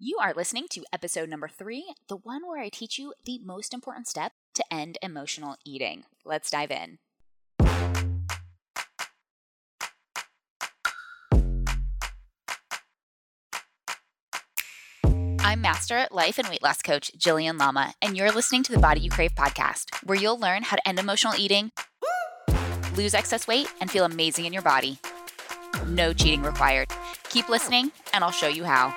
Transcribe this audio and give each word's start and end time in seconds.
You 0.00 0.18
are 0.22 0.32
listening 0.32 0.66
to 0.70 0.84
episode 0.92 1.28
number 1.28 1.48
three, 1.48 1.92
the 2.06 2.18
one 2.18 2.46
where 2.46 2.60
I 2.60 2.68
teach 2.68 3.00
you 3.00 3.14
the 3.24 3.40
most 3.40 3.74
important 3.74 4.06
step 4.06 4.30
to 4.54 4.62
end 4.72 4.96
emotional 5.02 5.56
eating. 5.64 6.04
Let's 6.24 6.52
dive 6.52 6.70
in. 6.70 6.98
I'm 15.40 15.60
Master 15.60 16.06
Life 16.12 16.38
and 16.38 16.46
Weight 16.46 16.62
Loss 16.62 16.82
Coach 16.82 17.10
Jillian 17.18 17.58
Lama, 17.58 17.92
and 18.00 18.16
you're 18.16 18.30
listening 18.30 18.62
to 18.62 18.72
the 18.72 18.78
Body 18.78 19.00
You 19.00 19.10
Crave 19.10 19.34
podcast, 19.34 19.92
where 20.04 20.16
you'll 20.16 20.38
learn 20.38 20.62
how 20.62 20.76
to 20.76 20.88
end 20.88 21.00
emotional 21.00 21.34
eating, 21.36 21.72
lose 22.94 23.14
excess 23.14 23.48
weight, 23.48 23.66
and 23.80 23.90
feel 23.90 24.04
amazing 24.04 24.44
in 24.44 24.52
your 24.52 24.62
body. 24.62 25.00
No 25.88 26.12
cheating 26.12 26.42
required. 26.42 26.88
Keep 27.30 27.48
listening, 27.48 27.90
and 28.12 28.22
I'll 28.22 28.30
show 28.30 28.46
you 28.46 28.62
how. 28.62 28.96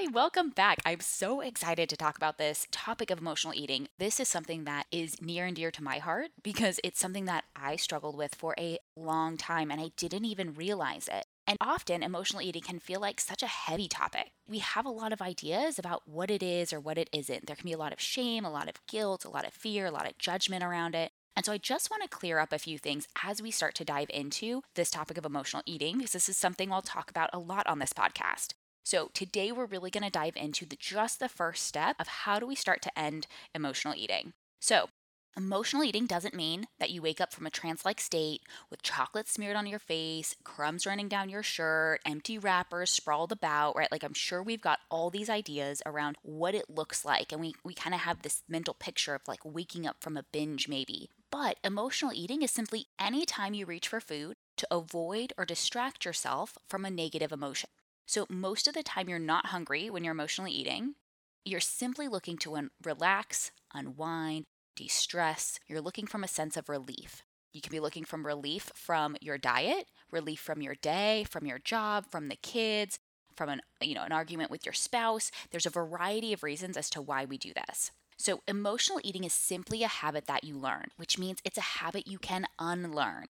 Hi, 0.00 0.06
welcome 0.10 0.48
back. 0.48 0.78
I'm 0.86 1.00
so 1.00 1.42
excited 1.42 1.90
to 1.90 1.96
talk 1.96 2.16
about 2.16 2.38
this 2.38 2.66
topic 2.70 3.10
of 3.10 3.18
emotional 3.18 3.52
eating. 3.54 3.88
This 3.98 4.18
is 4.18 4.28
something 4.28 4.64
that 4.64 4.86
is 4.90 5.20
near 5.20 5.44
and 5.44 5.54
dear 5.54 5.70
to 5.72 5.84
my 5.84 5.98
heart 5.98 6.30
because 6.42 6.80
it's 6.82 6.98
something 6.98 7.26
that 7.26 7.44
I 7.54 7.76
struggled 7.76 8.16
with 8.16 8.34
for 8.34 8.54
a 8.58 8.78
long 8.96 9.36
time 9.36 9.70
and 9.70 9.78
I 9.78 9.90
didn't 9.98 10.24
even 10.24 10.54
realize 10.54 11.06
it. 11.06 11.26
And 11.46 11.58
often, 11.60 12.02
emotional 12.02 12.40
eating 12.40 12.62
can 12.62 12.78
feel 12.78 12.98
like 12.98 13.20
such 13.20 13.42
a 13.42 13.46
heavy 13.46 13.88
topic. 13.88 14.30
We 14.48 14.60
have 14.60 14.86
a 14.86 14.90
lot 14.90 15.12
of 15.12 15.20
ideas 15.20 15.78
about 15.78 16.08
what 16.08 16.30
it 16.30 16.42
is 16.42 16.72
or 16.72 16.80
what 16.80 16.96
it 16.96 17.10
isn't. 17.12 17.46
There 17.46 17.56
can 17.56 17.66
be 17.66 17.74
a 17.74 17.78
lot 17.78 17.92
of 17.92 18.00
shame, 18.00 18.46
a 18.46 18.50
lot 18.50 18.70
of 18.70 18.80
guilt, 18.86 19.26
a 19.26 19.30
lot 19.30 19.46
of 19.46 19.52
fear, 19.52 19.84
a 19.84 19.90
lot 19.90 20.06
of 20.06 20.16
judgment 20.16 20.64
around 20.64 20.94
it. 20.94 21.12
And 21.36 21.44
so 21.44 21.52
I 21.52 21.58
just 21.58 21.90
want 21.90 22.02
to 22.04 22.08
clear 22.08 22.38
up 22.38 22.54
a 22.54 22.58
few 22.58 22.78
things 22.78 23.06
as 23.22 23.42
we 23.42 23.50
start 23.50 23.74
to 23.74 23.84
dive 23.84 24.08
into 24.08 24.62
this 24.76 24.90
topic 24.90 25.18
of 25.18 25.26
emotional 25.26 25.62
eating, 25.66 25.98
because 25.98 26.12
this 26.12 26.30
is 26.30 26.38
something 26.38 26.72
I'll 26.72 26.80
talk 26.80 27.10
about 27.10 27.28
a 27.34 27.38
lot 27.38 27.66
on 27.66 27.80
this 27.80 27.92
podcast. 27.92 28.54
So 28.84 29.10
today 29.14 29.52
we're 29.52 29.66
really 29.66 29.90
going 29.90 30.04
to 30.04 30.10
dive 30.10 30.36
into 30.36 30.66
the, 30.66 30.76
just 30.76 31.20
the 31.20 31.28
first 31.28 31.66
step 31.66 31.96
of 31.98 32.08
how 32.08 32.38
do 32.38 32.46
we 32.46 32.54
start 32.54 32.82
to 32.82 32.98
end 32.98 33.26
emotional 33.54 33.94
eating. 33.94 34.32
So 34.60 34.88
Emotional 35.36 35.84
eating 35.84 36.06
doesn't 36.06 36.34
mean 36.34 36.66
that 36.80 36.90
you 36.90 37.00
wake 37.00 37.20
up 37.20 37.32
from 37.32 37.46
a 37.46 37.50
trance 37.50 37.84
like 37.84 38.00
state 38.00 38.42
with 38.68 38.82
chocolate 38.82 39.28
smeared 39.28 39.54
on 39.54 39.66
your 39.66 39.78
face, 39.78 40.34
crumbs 40.42 40.86
running 40.86 41.08
down 41.08 41.28
your 41.28 41.42
shirt, 41.42 42.00
empty 42.04 42.36
wrappers 42.36 42.90
sprawled 42.90 43.30
about, 43.30 43.76
right? 43.76 43.90
Like, 43.92 44.02
I'm 44.02 44.12
sure 44.12 44.42
we've 44.42 44.60
got 44.60 44.80
all 44.90 45.08
these 45.08 45.30
ideas 45.30 45.82
around 45.86 46.16
what 46.22 46.56
it 46.56 46.68
looks 46.68 47.04
like. 47.04 47.30
And 47.30 47.40
we, 47.40 47.54
we 47.64 47.74
kind 47.74 47.94
of 47.94 48.00
have 48.00 48.22
this 48.22 48.42
mental 48.48 48.74
picture 48.74 49.14
of 49.14 49.22
like 49.28 49.40
waking 49.44 49.86
up 49.86 49.98
from 50.00 50.16
a 50.16 50.24
binge, 50.32 50.68
maybe. 50.68 51.10
But 51.30 51.58
emotional 51.62 52.12
eating 52.12 52.42
is 52.42 52.50
simply 52.50 52.86
any 52.98 53.24
time 53.24 53.54
you 53.54 53.66
reach 53.66 53.86
for 53.86 54.00
food 54.00 54.34
to 54.56 54.66
avoid 54.70 55.32
or 55.38 55.44
distract 55.44 56.04
yourself 56.04 56.58
from 56.68 56.84
a 56.84 56.90
negative 56.90 57.30
emotion. 57.30 57.70
So, 58.10 58.26
most 58.28 58.66
of 58.66 58.74
the 58.74 58.82
time, 58.82 59.08
you're 59.08 59.20
not 59.20 59.46
hungry 59.46 59.88
when 59.88 60.02
you're 60.02 60.10
emotionally 60.10 60.50
eating. 60.50 60.96
You're 61.44 61.60
simply 61.60 62.08
looking 62.08 62.38
to 62.38 62.56
un- 62.56 62.70
relax, 62.82 63.52
unwind, 63.72 64.46
de 64.74 64.88
stress. 64.88 65.60
You're 65.68 65.80
looking 65.80 66.08
from 66.08 66.24
a 66.24 66.26
sense 66.26 66.56
of 66.56 66.68
relief. 66.68 67.22
You 67.52 67.60
can 67.60 67.70
be 67.70 67.78
looking 67.78 68.02
from 68.02 68.26
relief 68.26 68.72
from 68.74 69.16
your 69.20 69.38
diet, 69.38 69.86
relief 70.10 70.40
from 70.40 70.60
your 70.60 70.74
day, 70.74 71.24
from 71.30 71.46
your 71.46 71.60
job, 71.60 72.06
from 72.10 72.26
the 72.26 72.34
kids, 72.34 72.98
from 73.36 73.48
an 73.48 73.60
you 73.80 73.94
know 73.94 74.02
an 74.02 74.10
argument 74.10 74.50
with 74.50 74.66
your 74.66 74.72
spouse. 74.72 75.30
There's 75.52 75.66
a 75.66 75.70
variety 75.70 76.32
of 76.32 76.42
reasons 76.42 76.76
as 76.76 76.90
to 76.90 77.00
why 77.00 77.26
we 77.26 77.38
do 77.38 77.52
this. 77.54 77.92
So 78.18 78.42
emotional 78.48 79.00
eating 79.04 79.22
is 79.22 79.32
simply 79.32 79.84
a 79.84 79.98
habit 80.02 80.26
that 80.26 80.42
you 80.42 80.58
learn, 80.58 80.86
which 80.96 81.16
means 81.16 81.38
it's 81.44 81.58
a 81.58 81.78
habit 81.78 82.08
you 82.08 82.18
can 82.18 82.46
unlearn. 82.58 83.26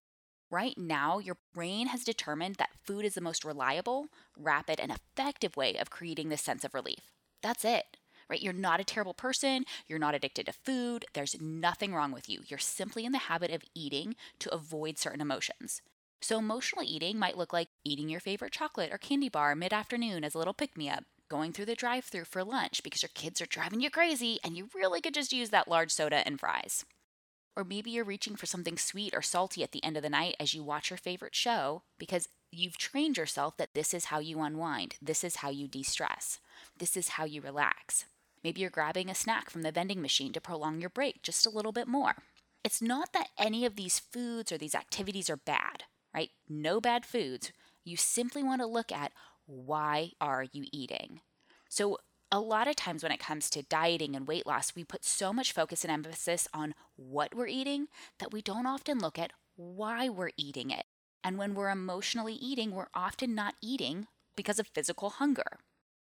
Right 0.51 0.77
now, 0.77 1.19
your 1.19 1.37
brain 1.53 1.87
has 1.87 2.03
determined 2.03 2.55
that 2.55 2.75
food 2.83 3.05
is 3.05 3.13
the 3.13 3.21
most 3.21 3.45
reliable, 3.45 4.07
rapid, 4.37 4.81
and 4.81 4.91
effective 4.91 5.55
way 5.55 5.77
of 5.77 5.89
creating 5.89 6.27
this 6.27 6.41
sense 6.41 6.65
of 6.65 6.73
relief. 6.73 7.13
That's 7.41 7.63
it, 7.63 7.95
right? 8.29 8.41
You're 8.41 8.51
not 8.51 8.81
a 8.81 8.83
terrible 8.83 9.13
person. 9.13 9.63
You're 9.87 9.97
not 9.97 10.13
addicted 10.13 10.47
to 10.47 10.51
food. 10.51 11.05
There's 11.13 11.41
nothing 11.41 11.93
wrong 11.93 12.11
with 12.11 12.27
you. 12.27 12.41
You're 12.47 12.59
simply 12.59 13.05
in 13.05 13.13
the 13.13 13.17
habit 13.17 13.49
of 13.49 13.63
eating 13.73 14.17
to 14.39 14.53
avoid 14.53 14.97
certain 14.97 15.21
emotions. 15.21 15.81
So, 16.21 16.37
emotional 16.37 16.83
eating 16.83 17.17
might 17.17 17.37
look 17.37 17.53
like 17.53 17.69
eating 17.85 18.09
your 18.09 18.19
favorite 18.19 18.51
chocolate 18.51 18.91
or 18.91 18.97
candy 18.97 19.29
bar 19.29 19.55
mid 19.55 19.71
afternoon 19.71 20.25
as 20.25 20.35
a 20.35 20.37
little 20.37 20.53
pick 20.53 20.75
me 20.77 20.89
up, 20.89 21.05
going 21.29 21.53
through 21.53 21.65
the 21.65 21.75
drive 21.75 22.03
through 22.03 22.25
for 22.25 22.43
lunch 22.43 22.83
because 22.83 23.01
your 23.01 23.09
kids 23.15 23.41
are 23.41 23.45
driving 23.45 23.79
you 23.79 23.89
crazy 23.89 24.37
and 24.43 24.57
you 24.57 24.67
really 24.75 24.99
could 24.99 25.13
just 25.13 25.31
use 25.31 25.49
that 25.51 25.69
large 25.69 25.91
soda 25.91 26.23
and 26.25 26.41
fries. 26.41 26.83
Or 27.55 27.63
maybe 27.63 27.91
you're 27.91 28.05
reaching 28.05 28.35
for 28.35 28.45
something 28.45 28.77
sweet 28.77 29.13
or 29.13 29.21
salty 29.21 29.63
at 29.63 29.71
the 29.71 29.83
end 29.83 29.97
of 29.97 30.03
the 30.03 30.09
night 30.09 30.35
as 30.39 30.53
you 30.53 30.63
watch 30.63 30.89
your 30.89 30.97
favorite 30.97 31.35
show 31.35 31.83
because 31.99 32.29
you've 32.51 32.77
trained 32.77 33.17
yourself 33.17 33.57
that 33.57 33.73
this 33.73 33.93
is 33.93 34.05
how 34.05 34.19
you 34.19 34.39
unwind, 34.41 34.95
this 35.01 35.23
is 35.23 35.37
how 35.37 35.49
you 35.49 35.67
de 35.67 35.83
stress, 35.83 36.39
this 36.77 36.95
is 36.95 37.09
how 37.09 37.25
you 37.25 37.41
relax. 37.41 38.05
Maybe 38.43 38.61
you're 38.61 38.69
grabbing 38.69 39.09
a 39.09 39.15
snack 39.15 39.49
from 39.49 39.61
the 39.61 39.71
vending 39.71 40.01
machine 40.01 40.33
to 40.33 40.41
prolong 40.41 40.81
your 40.81 40.89
break 40.89 41.21
just 41.21 41.45
a 41.45 41.49
little 41.49 41.71
bit 41.71 41.87
more. 41.87 42.15
It's 42.63 42.81
not 42.81 43.13
that 43.13 43.29
any 43.37 43.65
of 43.65 43.75
these 43.75 43.99
foods 43.99 44.51
or 44.51 44.57
these 44.57 44.75
activities 44.75 45.29
are 45.29 45.37
bad, 45.37 45.83
right? 46.13 46.29
No 46.47 46.79
bad 46.79 47.05
foods. 47.05 47.51
You 47.83 47.97
simply 47.97 48.43
want 48.43 48.61
to 48.61 48.67
look 48.67 48.91
at 48.91 49.11
why 49.45 50.11
are 50.21 50.45
you 50.51 50.65
eating? 50.71 51.21
So 51.69 51.97
a 52.31 52.39
lot 52.39 52.67
of 52.67 52.75
times 52.75 53.03
when 53.03 53.11
it 53.11 53.19
comes 53.19 53.49
to 53.49 53.63
dieting 53.63 54.15
and 54.15 54.27
weight 54.27 54.47
loss, 54.47 54.73
we 54.75 54.83
put 54.83 55.03
so 55.03 55.33
much 55.33 55.51
focus 55.51 55.83
and 55.83 55.91
emphasis 55.91 56.47
on 56.53 56.73
what 56.95 57.35
we're 57.35 57.47
eating 57.47 57.87
that 58.19 58.31
we 58.31 58.41
don't 58.41 58.65
often 58.65 58.99
look 58.99 59.19
at 59.19 59.33
why 59.57 60.07
we're 60.07 60.31
eating 60.37 60.71
it. 60.71 60.85
And 61.23 61.37
when 61.37 61.53
we're 61.53 61.69
emotionally 61.69 62.33
eating, 62.33 62.71
we're 62.71 62.87
often 62.95 63.35
not 63.35 63.55
eating 63.61 64.07
because 64.35 64.59
of 64.59 64.67
physical 64.67 65.09
hunger. 65.11 65.59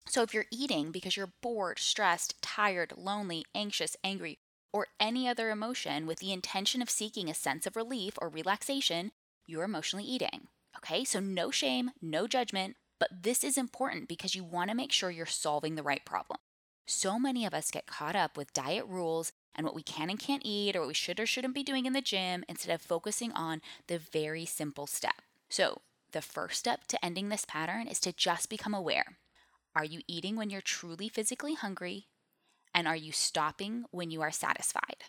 So 0.06 0.22
if 0.22 0.34
you're 0.34 0.46
eating 0.52 0.90
because 0.90 1.16
you're 1.16 1.32
bored, 1.42 1.78
stressed, 1.78 2.40
tired, 2.42 2.92
lonely, 2.96 3.44
anxious, 3.54 3.96
angry, 4.04 4.38
or 4.72 4.88
any 5.00 5.26
other 5.26 5.50
emotion 5.50 6.06
with 6.06 6.18
the 6.18 6.32
intention 6.32 6.82
of 6.82 6.90
seeking 6.90 7.28
a 7.28 7.34
sense 7.34 7.66
of 7.66 7.76
relief 7.76 8.14
or 8.20 8.28
relaxation, 8.28 9.12
you're 9.46 9.64
emotionally 9.64 10.04
eating. 10.04 10.48
Okay, 10.76 11.04
so 11.04 11.18
no 11.18 11.50
shame, 11.50 11.90
no 12.00 12.26
judgment, 12.26 12.76
but 13.00 13.22
this 13.22 13.42
is 13.42 13.58
important 13.58 14.06
because 14.06 14.36
you 14.36 14.44
want 14.44 14.70
to 14.70 14.76
make 14.76 14.92
sure 14.92 15.10
you're 15.10 15.26
solving 15.26 15.74
the 15.74 15.82
right 15.82 16.04
problem. 16.04 16.38
So 16.86 17.18
many 17.18 17.46
of 17.46 17.54
us 17.54 17.70
get 17.70 17.86
caught 17.86 18.14
up 18.14 18.36
with 18.36 18.52
diet 18.52 18.86
rules 18.86 19.32
and 19.54 19.64
what 19.64 19.74
we 19.74 19.82
can 19.82 20.10
and 20.10 20.18
can't 20.18 20.42
eat 20.44 20.76
or 20.76 20.80
what 20.80 20.88
we 20.88 20.94
should 20.94 21.18
or 21.18 21.26
shouldn't 21.26 21.54
be 21.54 21.62
doing 21.62 21.86
in 21.86 21.94
the 21.94 22.02
gym 22.02 22.44
instead 22.48 22.72
of 22.72 22.82
focusing 22.82 23.32
on 23.32 23.62
the 23.86 23.98
very 23.98 24.44
simple 24.44 24.86
step. 24.86 25.22
So, 25.48 25.80
the 26.12 26.20
first 26.20 26.58
step 26.58 26.86
to 26.88 27.04
ending 27.04 27.28
this 27.28 27.44
pattern 27.44 27.86
is 27.86 28.00
to 28.00 28.12
just 28.12 28.50
become 28.50 28.74
aware. 28.74 29.16
Are 29.74 29.84
you 29.84 30.00
eating 30.06 30.36
when 30.36 30.50
you're 30.50 30.60
truly 30.60 31.08
physically 31.08 31.54
hungry? 31.54 32.06
And 32.74 32.86
are 32.86 32.96
you 32.96 33.12
stopping 33.12 33.84
when 33.92 34.10
you 34.10 34.20
are 34.20 34.32
satisfied? 34.32 35.04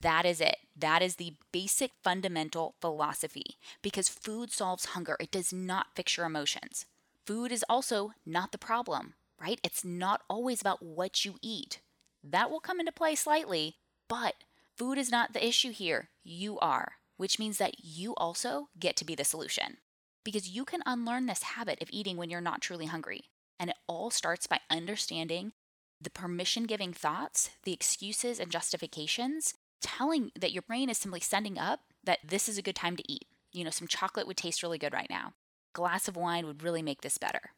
That 0.00 0.26
is 0.26 0.40
it. 0.40 0.56
That 0.76 1.02
is 1.02 1.16
the 1.16 1.34
basic 1.52 1.92
fundamental 2.02 2.74
philosophy 2.80 3.56
because 3.82 4.08
food 4.08 4.50
solves 4.50 4.86
hunger. 4.86 5.16
It 5.20 5.30
does 5.30 5.52
not 5.52 5.94
fix 5.94 6.16
your 6.16 6.26
emotions 6.26 6.86
food 7.30 7.52
is 7.52 7.64
also 7.68 8.10
not 8.26 8.50
the 8.50 8.58
problem, 8.58 9.14
right? 9.40 9.60
It's 9.62 9.84
not 9.84 10.22
always 10.28 10.60
about 10.60 10.82
what 10.82 11.24
you 11.24 11.36
eat. 11.40 11.78
That 12.24 12.50
will 12.50 12.58
come 12.58 12.80
into 12.80 12.90
play 12.90 13.14
slightly, 13.14 13.76
but 14.08 14.34
food 14.76 14.98
is 14.98 15.12
not 15.12 15.32
the 15.32 15.46
issue 15.46 15.70
here. 15.70 16.08
You 16.24 16.58
are, 16.58 16.94
which 17.18 17.38
means 17.38 17.58
that 17.58 17.84
you 17.84 18.16
also 18.16 18.70
get 18.80 18.96
to 18.96 19.04
be 19.04 19.14
the 19.14 19.22
solution 19.22 19.76
because 20.24 20.48
you 20.48 20.64
can 20.64 20.82
unlearn 20.84 21.26
this 21.26 21.44
habit 21.44 21.80
of 21.80 21.86
eating 21.92 22.16
when 22.16 22.30
you're 22.30 22.40
not 22.40 22.62
truly 22.62 22.86
hungry. 22.86 23.26
And 23.60 23.70
it 23.70 23.76
all 23.86 24.10
starts 24.10 24.48
by 24.48 24.58
understanding 24.68 25.52
the 26.00 26.10
permission 26.10 26.64
giving 26.64 26.92
thoughts, 26.92 27.50
the 27.62 27.72
excuses 27.72 28.40
and 28.40 28.50
justifications, 28.50 29.54
telling 29.80 30.32
that 30.34 30.50
your 30.50 30.62
brain 30.62 30.90
is 30.90 30.98
simply 30.98 31.20
sending 31.20 31.60
up 31.60 31.78
that 32.02 32.18
this 32.26 32.48
is 32.48 32.58
a 32.58 32.62
good 32.62 32.74
time 32.74 32.96
to 32.96 33.04
eat. 33.12 33.26
You 33.52 33.62
know, 33.62 33.70
some 33.70 33.86
chocolate 33.86 34.26
would 34.26 34.36
taste 34.36 34.64
really 34.64 34.78
good 34.78 34.92
right 34.92 35.08
now 35.08 35.34
glass 35.72 36.08
of 36.08 36.16
wine 36.16 36.46
would 36.46 36.62
really 36.62 36.82
make 36.82 37.02
this 37.02 37.18
better. 37.18 37.52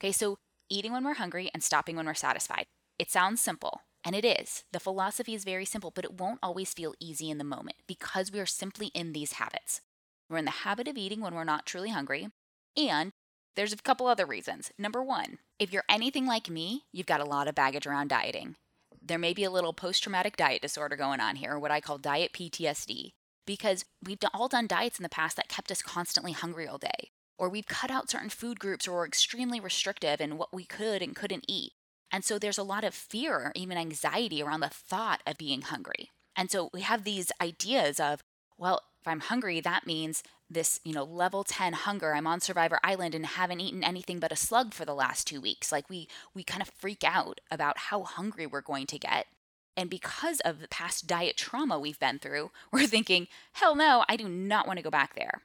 Okay, 0.00 0.12
so 0.12 0.38
eating 0.68 0.92
when 0.92 1.04
we're 1.04 1.14
hungry 1.14 1.50
and 1.54 1.62
stopping 1.62 1.96
when 1.96 2.06
we're 2.06 2.14
satisfied. 2.14 2.66
It 2.98 3.10
sounds 3.10 3.40
simple, 3.40 3.82
and 4.04 4.14
it 4.14 4.24
is. 4.24 4.64
The 4.72 4.80
philosophy 4.80 5.34
is 5.34 5.44
very 5.44 5.64
simple, 5.64 5.90
but 5.90 6.04
it 6.04 6.18
won't 6.18 6.40
always 6.42 6.72
feel 6.72 6.94
easy 7.00 7.30
in 7.30 7.38
the 7.38 7.44
moment 7.44 7.76
because 7.86 8.32
we 8.32 8.40
are 8.40 8.46
simply 8.46 8.88
in 8.88 9.12
these 9.12 9.34
habits. 9.34 9.80
We're 10.28 10.38
in 10.38 10.44
the 10.44 10.50
habit 10.50 10.88
of 10.88 10.96
eating 10.96 11.20
when 11.20 11.34
we're 11.34 11.44
not 11.44 11.66
truly 11.66 11.90
hungry, 11.90 12.28
and 12.76 13.12
there's 13.54 13.72
a 13.72 13.76
couple 13.76 14.06
other 14.06 14.26
reasons. 14.26 14.70
Number 14.78 15.02
one, 15.02 15.38
if 15.58 15.72
you're 15.72 15.84
anything 15.88 16.26
like 16.26 16.50
me, 16.50 16.84
you've 16.92 17.06
got 17.06 17.20
a 17.20 17.24
lot 17.24 17.48
of 17.48 17.54
baggage 17.54 17.86
around 17.86 18.08
dieting. 18.08 18.56
There 19.00 19.18
may 19.18 19.34
be 19.34 19.44
a 19.44 19.50
little 19.50 19.72
post 19.72 20.02
traumatic 20.02 20.36
diet 20.36 20.62
disorder 20.62 20.96
going 20.96 21.20
on 21.20 21.36
here, 21.36 21.58
what 21.58 21.70
I 21.70 21.80
call 21.80 21.98
diet 21.98 22.32
PTSD, 22.32 23.12
because 23.46 23.84
we've 24.02 24.18
all 24.34 24.48
done 24.48 24.66
diets 24.66 24.98
in 24.98 25.04
the 25.04 25.08
past 25.08 25.36
that 25.36 25.48
kept 25.48 25.70
us 25.70 25.80
constantly 25.80 26.32
hungry 26.32 26.66
all 26.66 26.78
day 26.78 27.10
or 27.38 27.48
we've 27.48 27.66
cut 27.66 27.90
out 27.90 28.10
certain 28.10 28.30
food 28.30 28.58
groups 28.58 28.86
or 28.86 28.92
we're 28.92 29.06
extremely 29.06 29.60
restrictive 29.60 30.20
in 30.20 30.38
what 30.38 30.54
we 30.54 30.64
could 30.64 31.02
and 31.02 31.14
couldn't 31.14 31.44
eat. 31.48 31.72
And 32.10 32.24
so 32.24 32.38
there's 32.38 32.58
a 32.58 32.62
lot 32.62 32.84
of 32.84 32.94
fear 32.94 33.34
or 33.34 33.52
even 33.54 33.76
anxiety 33.76 34.42
around 34.42 34.60
the 34.60 34.68
thought 34.68 35.22
of 35.26 35.38
being 35.38 35.62
hungry. 35.62 36.10
And 36.36 36.50
so 36.50 36.70
we 36.72 36.82
have 36.82 37.04
these 37.04 37.32
ideas 37.40 37.98
of, 37.98 38.22
well, 38.58 38.82
if 39.00 39.08
I'm 39.08 39.20
hungry, 39.20 39.60
that 39.60 39.86
means 39.86 40.22
this, 40.48 40.80
you 40.84 40.92
know, 40.92 41.04
level 41.04 41.44
10 41.44 41.72
hunger. 41.72 42.14
I'm 42.14 42.26
on 42.26 42.40
Survivor 42.40 42.78
Island 42.84 43.14
and 43.14 43.26
haven't 43.26 43.60
eaten 43.60 43.82
anything 43.82 44.18
but 44.18 44.32
a 44.32 44.36
slug 44.36 44.74
for 44.74 44.84
the 44.84 44.94
last 44.94 45.26
2 45.26 45.40
weeks. 45.40 45.72
Like 45.72 45.88
we 45.90 46.08
we 46.34 46.42
kind 46.42 46.62
of 46.62 46.68
freak 46.68 47.02
out 47.04 47.40
about 47.50 47.78
how 47.78 48.02
hungry 48.02 48.46
we're 48.46 48.60
going 48.60 48.86
to 48.86 48.98
get. 48.98 49.26
And 49.76 49.90
because 49.90 50.40
of 50.40 50.60
the 50.60 50.68
past 50.68 51.06
diet 51.06 51.36
trauma 51.36 51.78
we've 51.78 51.98
been 51.98 52.18
through, 52.18 52.50
we're 52.72 52.86
thinking, 52.86 53.28
hell 53.54 53.74
no, 53.74 54.04
I 54.08 54.16
do 54.16 54.28
not 54.28 54.66
want 54.66 54.78
to 54.78 54.82
go 54.82 54.90
back 54.90 55.14
there. 55.14 55.42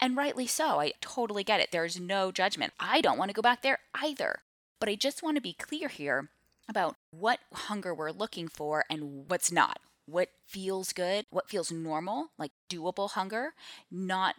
And 0.00 0.16
rightly 0.16 0.46
so. 0.46 0.80
I 0.80 0.92
totally 1.00 1.44
get 1.44 1.60
it. 1.60 1.70
There's 1.72 1.98
no 1.98 2.32
judgment. 2.32 2.72
I 2.78 3.00
don't 3.00 3.18
want 3.18 3.30
to 3.30 3.34
go 3.34 3.42
back 3.42 3.62
there 3.62 3.78
either. 3.94 4.40
But 4.80 4.88
I 4.88 4.96
just 4.96 5.22
want 5.22 5.36
to 5.36 5.42
be 5.42 5.54
clear 5.54 5.88
here 5.88 6.30
about 6.68 6.96
what 7.10 7.40
hunger 7.52 7.94
we're 7.94 8.10
looking 8.10 8.48
for 8.48 8.84
and 8.90 9.28
what's 9.28 9.52
not. 9.52 9.78
What 10.06 10.28
feels 10.46 10.92
good, 10.92 11.24
what 11.30 11.48
feels 11.48 11.72
normal, 11.72 12.28
like 12.38 12.52
doable 12.68 13.10
hunger, 13.10 13.54
not 13.90 14.34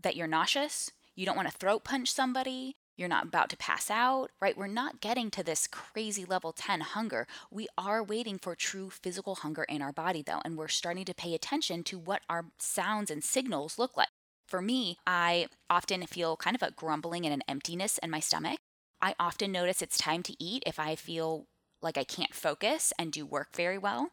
that 0.00 0.14
you're 0.14 0.28
nauseous, 0.28 0.92
you 1.16 1.26
don't 1.26 1.36
want 1.36 1.50
to 1.50 1.56
throat 1.56 1.82
punch 1.82 2.12
somebody, 2.12 2.76
you're 2.96 3.08
not 3.08 3.24
about 3.24 3.48
to 3.50 3.56
pass 3.56 3.90
out, 3.90 4.30
right? 4.40 4.56
We're 4.56 4.66
not 4.66 5.00
getting 5.00 5.30
to 5.32 5.42
this 5.42 5.66
crazy 5.66 6.24
level 6.24 6.52
10 6.52 6.82
hunger. 6.82 7.26
We 7.50 7.66
are 7.76 8.02
waiting 8.02 8.38
for 8.38 8.54
true 8.54 8.90
physical 8.90 9.36
hunger 9.36 9.64
in 9.64 9.80
our 9.82 9.92
body, 9.92 10.22
though, 10.22 10.42
and 10.44 10.56
we're 10.56 10.68
starting 10.68 11.06
to 11.06 11.14
pay 11.14 11.34
attention 11.34 11.82
to 11.84 11.98
what 11.98 12.20
our 12.28 12.44
sounds 12.58 13.10
and 13.10 13.24
signals 13.24 13.78
look 13.78 13.96
like. 13.96 14.10
For 14.50 14.60
me, 14.60 14.98
I 15.06 15.46
often 15.70 16.04
feel 16.06 16.36
kind 16.36 16.56
of 16.56 16.62
a 16.62 16.72
grumbling 16.72 17.24
and 17.24 17.32
an 17.32 17.44
emptiness 17.46 17.98
in 17.98 18.10
my 18.10 18.18
stomach. 18.18 18.58
I 19.00 19.14
often 19.20 19.52
notice 19.52 19.80
it's 19.80 19.96
time 19.96 20.24
to 20.24 20.34
eat 20.42 20.64
if 20.66 20.80
I 20.80 20.96
feel 20.96 21.46
like 21.80 21.96
I 21.96 22.02
can't 22.02 22.34
focus 22.34 22.92
and 22.98 23.12
do 23.12 23.24
work 23.24 23.54
very 23.54 23.78
well. 23.78 24.08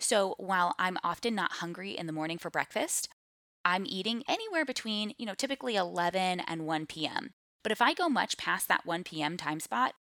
So 0.00 0.34
while 0.38 0.74
I'm 0.76 0.98
often 1.04 1.36
not 1.36 1.52
hungry 1.52 1.92
in 1.96 2.06
the 2.06 2.12
morning 2.12 2.36
for 2.36 2.50
breakfast, 2.50 3.08
I'm 3.64 3.86
eating 3.86 4.24
anywhere 4.28 4.64
between, 4.64 5.14
you 5.18 5.24
know, 5.24 5.34
typically 5.34 5.76
11 5.76 6.40
and 6.40 6.66
1 6.66 6.86
p.m. 6.86 7.34
But 7.62 7.70
if 7.70 7.80
I 7.80 7.94
go 7.94 8.08
much 8.08 8.36
past 8.36 8.66
that 8.66 8.86
1 8.86 9.04
p.m. 9.04 9.36
time 9.36 9.60
spot, 9.60 9.94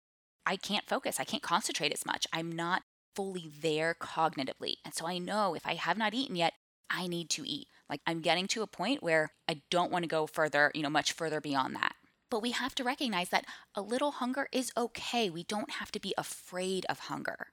I 0.46 0.56
can't 0.56 0.88
focus. 0.88 1.20
I 1.20 1.24
can't 1.24 1.42
concentrate 1.42 1.92
as 1.92 2.06
much. 2.06 2.26
I'm 2.32 2.50
not 2.50 2.84
fully 3.14 3.52
there 3.60 3.94
cognitively. 4.00 4.76
And 4.82 4.94
so 4.94 5.06
I 5.06 5.18
know 5.18 5.54
if 5.54 5.66
I 5.66 5.74
have 5.74 5.98
not 5.98 6.14
eaten 6.14 6.36
yet, 6.36 6.54
I 6.90 7.06
need 7.06 7.30
to 7.30 7.48
eat. 7.48 7.68
Like 7.88 8.00
I'm 8.06 8.20
getting 8.20 8.46
to 8.48 8.62
a 8.62 8.66
point 8.66 9.02
where 9.02 9.30
I 9.48 9.62
don't 9.70 9.92
want 9.92 10.04
to 10.04 10.08
go 10.08 10.26
further, 10.26 10.70
you 10.74 10.82
know, 10.82 10.90
much 10.90 11.12
further 11.12 11.40
beyond 11.40 11.74
that. 11.76 11.94
But 12.30 12.42
we 12.42 12.52
have 12.52 12.74
to 12.76 12.84
recognize 12.84 13.28
that 13.28 13.44
a 13.74 13.82
little 13.82 14.12
hunger 14.12 14.48
is 14.50 14.72
okay. 14.76 15.30
We 15.30 15.44
don't 15.44 15.72
have 15.72 15.92
to 15.92 16.00
be 16.00 16.14
afraid 16.16 16.86
of 16.88 17.00
hunger. 17.00 17.48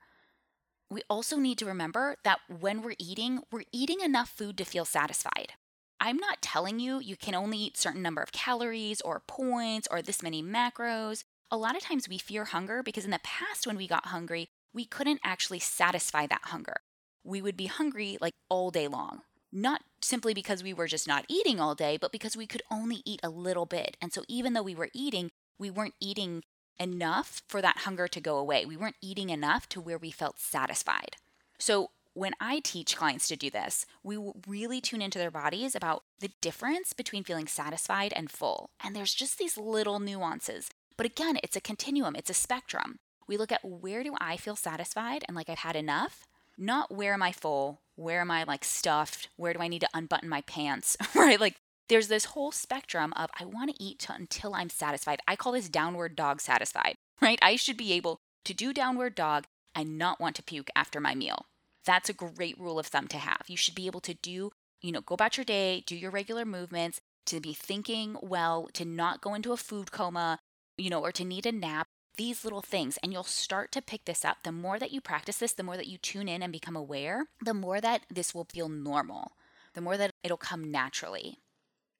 We 0.89 1.03
also 1.09 1.37
need 1.37 1.57
to 1.59 1.65
remember 1.65 2.17
that 2.23 2.39
when 2.49 2.81
we're 2.81 2.95
eating, 2.99 3.41
we're 3.51 3.63
eating 3.71 4.01
enough 4.01 4.29
food 4.29 4.57
to 4.57 4.65
feel 4.65 4.85
satisfied. 4.85 5.53
I'm 5.99 6.17
not 6.17 6.41
telling 6.41 6.79
you 6.79 6.99
you 6.99 7.15
can 7.15 7.35
only 7.35 7.59
eat 7.59 7.77
certain 7.77 8.01
number 8.01 8.21
of 8.21 8.31
calories 8.31 9.01
or 9.01 9.21
points 9.27 9.87
or 9.91 10.01
this 10.01 10.23
many 10.23 10.41
macros. 10.41 11.23
A 11.51 11.57
lot 11.57 11.75
of 11.75 11.83
times 11.83 12.09
we 12.09 12.17
fear 12.17 12.45
hunger 12.45 12.81
because 12.81 13.05
in 13.05 13.11
the 13.11 13.19
past 13.23 13.67
when 13.67 13.77
we 13.77 13.87
got 13.87 14.07
hungry, 14.07 14.49
we 14.73 14.85
couldn't 14.85 15.21
actually 15.23 15.59
satisfy 15.59 16.25
that 16.25 16.41
hunger. 16.45 16.77
We 17.23 17.41
would 17.41 17.57
be 17.57 17.67
hungry 17.67 18.17
like 18.21 18.33
all 18.49 18.71
day 18.71 18.87
long. 18.87 19.21
Not 19.51 19.81
simply 20.01 20.33
because 20.33 20.63
we 20.63 20.73
were 20.73 20.87
just 20.87 21.07
not 21.07 21.25
eating 21.27 21.59
all 21.59 21.75
day, 21.75 21.97
but 21.97 22.11
because 22.11 22.37
we 22.37 22.47
could 22.47 22.63
only 22.71 23.01
eat 23.05 23.19
a 23.21 23.29
little 23.29 23.65
bit. 23.65 23.97
And 24.01 24.13
so 24.13 24.23
even 24.27 24.53
though 24.53 24.63
we 24.63 24.75
were 24.75 24.89
eating, 24.93 25.29
we 25.59 25.69
weren't 25.69 25.95
eating 25.99 26.43
enough 26.79 27.41
for 27.47 27.61
that 27.61 27.79
hunger 27.79 28.07
to 28.07 28.21
go 28.21 28.37
away. 28.37 28.65
We 28.65 28.77
weren't 28.77 28.95
eating 29.01 29.29
enough 29.29 29.67
to 29.69 29.81
where 29.81 29.97
we 29.97 30.09
felt 30.09 30.39
satisfied. 30.39 31.17
So 31.59 31.91
when 32.13 32.33
I 32.41 32.59
teach 32.59 32.97
clients 32.97 33.27
to 33.27 33.35
do 33.35 33.49
this, 33.49 33.85
we 34.03 34.17
really 34.47 34.81
tune 34.81 35.01
into 35.01 35.19
their 35.19 35.31
bodies 35.31 35.75
about 35.75 36.03
the 36.19 36.31
difference 36.41 36.93
between 36.93 37.23
feeling 37.23 37.47
satisfied 37.47 38.13
and 38.15 38.29
full. 38.29 38.71
And 38.83 38.95
there's 38.95 39.13
just 39.13 39.37
these 39.37 39.57
little 39.57 39.99
nuances. 39.99 40.69
But 40.97 41.05
again, 41.05 41.37
it's 41.43 41.55
a 41.55 41.61
continuum, 41.61 42.15
it's 42.15 42.29
a 42.29 42.33
spectrum. 42.33 42.99
We 43.27 43.37
look 43.37 43.51
at 43.51 43.63
where 43.63 44.03
do 44.03 44.13
I 44.19 44.35
feel 44.35 44.55
satisfied 44.55 45.23
and 45.27 45.35
like 45.37 45.49
I've 45.49 45.59
had 45.59 45.75
enough, 45.75 46.27
not 46.57 46.93
where 46.93 47.13
am 47.13 47.23
I 47.23 47.31
full, 47.31 47.81
where 47.95 48.21
am 48.21 48.31
I 48.31 48.43
like 48.43 48.63
stuffed, 48.63 49.29
where 49.35 49.53
do 49.53 49.59
I 49.59 49.67
need 49.67 49.81
to 49.81 49.89
unbutton 49.93 50.29
my 50.29 50.41
pants, 50.41 50.97
right? 51.15 51.39
Like 51.39 51.55
there's 51.89 52.07
this 52.07 52.25
whole 52.25 52.51
spectrum 52.51 53.13
of 53.15 53.29
I 53.39 53.45
want 53.45 53.69
to 53.71 53.83
eat 53.83 54.07
until 54.09 54.53
I'm 54.53 54.69
satisfied. 54.69 55.19
I 55.27 55.35
call 55.35 55.53
this 55.53 55.69
downward 55.69 56.15
dog 56.15 56.41
satisfied, 56.41 56.95
right? 57.21 57.39
I 57.41 57.55
should 57.55 57.77
be 57.77 57.93
able 57.93 58.19
to 58.45 58.53
do 58.53 58.73
downward 58.73 59.15
dog 59.15 59.45
and 59.75 59.97
not 59.97 60.19
want 60.19 60.35
to 60.35 60.43
puke 60.43 60.69
after 60.75 60.99
my 60.99 61.15
meal. 61.15 61.45
That's 61.85 62.09
a 62.09 62.13
great 62.13 62.59
rule 62.59 62.79
of 62.79 62.87
thumb 62.87 63.07
to 63.09 63.17
have. 63.17 63.41
You 63.47 63.57
should 63.57 63.75
be 63.75 63.87
able 63.87 64.01
to 64.01 64.13
do, 64.13 64.51
you 64.81 64.91
know, 64.91 65.01
go 65.01 65.15
about 65.15 65.37
your 65.37 65.45
day, 65.45 65.83
do 65.85 65.95
your 65.95 66.11
regular 66.11 66.45
movements, 66.45 66.99
to 67.27 67.39
be 67.39 67.53
thinking 67.53 68.17
well, 68.21 68.69
to 68.73 68.85
not 68.85 69.21
go 69.21 69.33
into 69.33 69.53
a 69.53 69.57
food 69.57 69.91
coma, 69.91 70.39
you 70.77 70.89
know, 70.89 71.01
or 71.01 71.11
to 71.11 71.23
need 71.23 71.45
a 71.45 71.51
nap, 71.51 71.87
these 72.17 72.43
little 72.43 72.61
things. 72.61 72.97
And 73.01 73.11
you'll 73.11 73.23
start 73.23 73.71
to 73.73 73.81
pick 73.81 74.05
this 74.05 74.25
up. 74.25 74.37
The 74.43 74.51
more 74.51 74.79
that 74.79 74.91
you 74.91 75.01
practice 75.01 75.37
this, 75.37 75.53
the 75.53 75.63
more 75.63 75.77
that 75.77 75.87
you 75.87 75.97
tune 75.97 76.27
in 76.27 76.41
and 76.43 76.51
become 76.51 76.75
aware, 76.75 77.27
the 77.43 77.53
more 77.53 77.81
that 77.81 78.03
this 78.09 78.33
will 78.33 78.45
feel 78.45 78.69
normal, 78.69 79.33
the 79.73 79.81
more 79.81 79.97
that 79.97 80.11
it'll 80.23 80.37
come 80.37 80.71
naturally. 80.71 81.37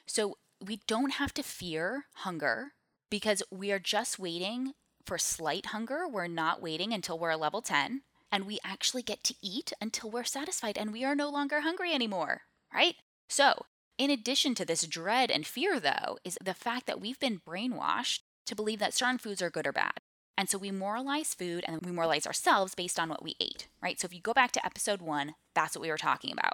So 0.05 0.37
we 0.63 0.81
don't 0.87 1.13
have 1.13 1.33
to 1.35 1.43
fear 1.43 2.05
hunger 2.15 2.73
because 3.09 3.43
we 3.51 3.71
are 3.71 3.79
just 3.79 4.19
waiting 4.19 4.73
for 5.05 5.17
slight 5.17 5.67
hunger. 5.67 6.07
We're 6.07 6.27
not 6.27 6.61
waiting 6.61 6.93
until 6.93 7.17
we're 7.17 7.31
a 7.31 7.37
level 7.37 7.61
10 7.61 8.01
and 8.31 8.45
we 8.45 8.59
actually 8.63 9.03
get 9.03 9.23
to 9.25 9.35
eat 9.41 9.73
until 9.81 10.09
we're 10.09 10.23
satisfied 10.23 10.77
and 10.77 10.93
we 10.93 11.03
are 11.03 11.15
no 11.15 11.29
longer 11.29 11.61
hungry 11.61 11.93
anymore, 11.93 12.41
right? 12.73 12.95
So, 13.27 13.65
in 13.97 14.09
addition 14.09 14.55
to 14.55 14.65
this 14.65 14.87
dread 14.87 15.29
and 15.29 15.45
fear, 15.45 15.79
though, 15.79 16.17
is 16.23 16.37
the 16.43 16.53
fact 16.53 16.87
that 16.87 16.99
we've 16.99 17.19
been 17.19 17.41
brainwashed 17.45 18.21
to 18.51 18.55
believe 18.55 18.79
that 18.79 18.93
certain 18.93 19.17
foods 19.17 19.41
are 19.41 19.49
good 19.49 19.65
or 19.65 19.71
bad. 19.71 19.93
And 20.37 20.49
so 20.49 20.57
we 20.57 20.71
moralize 20.71 21.33
food 21.33 21.63
and 21.67 21.81
we 21.81 21.91
moralize 21.91 22.25
ourselves 22.25 22.75
based 22.75 22.99
on 22.99 23.09
what 23.09 23.23
we 23.23 23.35
ate, 23.39 23.67
right? 23.81 23.99
So 23.99 24.05
if 24.05 24.13
you 24.13 24.21
go 24.21 24.33
back 24.33 24.51
to 24.53 24.65
episode 24.65 25.01
one, 25.01 25.35
that's 25.53 25.75
what 25.75 25.81
we 25.81 25.89
were 25.89 25.97
talking 25.97 26.31
about. 26.31 26.53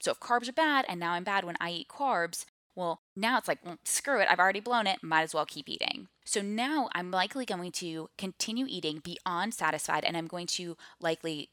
So 0.00 0.10
if 0.10 0.20
carbs 0.20 0.48
are 0.48 0.52
bad 0.52 0.84
and 0.88 0.98
now 0.98 1.12
I'm 1.12 1.24
bad 1.24 1.44
when 1.44 1.56
I 1.60 1.70
eat 1.70 1.88
carbs, 1.88 2.44
well, 2.74 3.00
now 3.14 3.38
it's 3.38 3.48
like, 3.48 3.64
well, 3.64 3.78
screw 3.84 4.20
it, 4.20 4.28
I've 4.30 4.38
already 4.38 4.60
blown 4.60 4.86
it, 4.86 5.02
might 5.02 5.22
as 5.22 5.34
well 5.34 5.46
keep 5.46 5.68
eating. 5.68 6.08
So 6.24 6.40
now 6.40 6.88
I'm 6.94 7.10
likely 7.10 7.44
going 7.44 7.72
to 7.72 8.08
continue 8.18 8.66
eating 8.68 9.00
beyond 9.02 9.54
satisfied 9.54 10.04
and 10.04 10.16
I'm 10.16 10.26
going 10.26 10.46
to 10.48 10.76
likely 11.00 11.50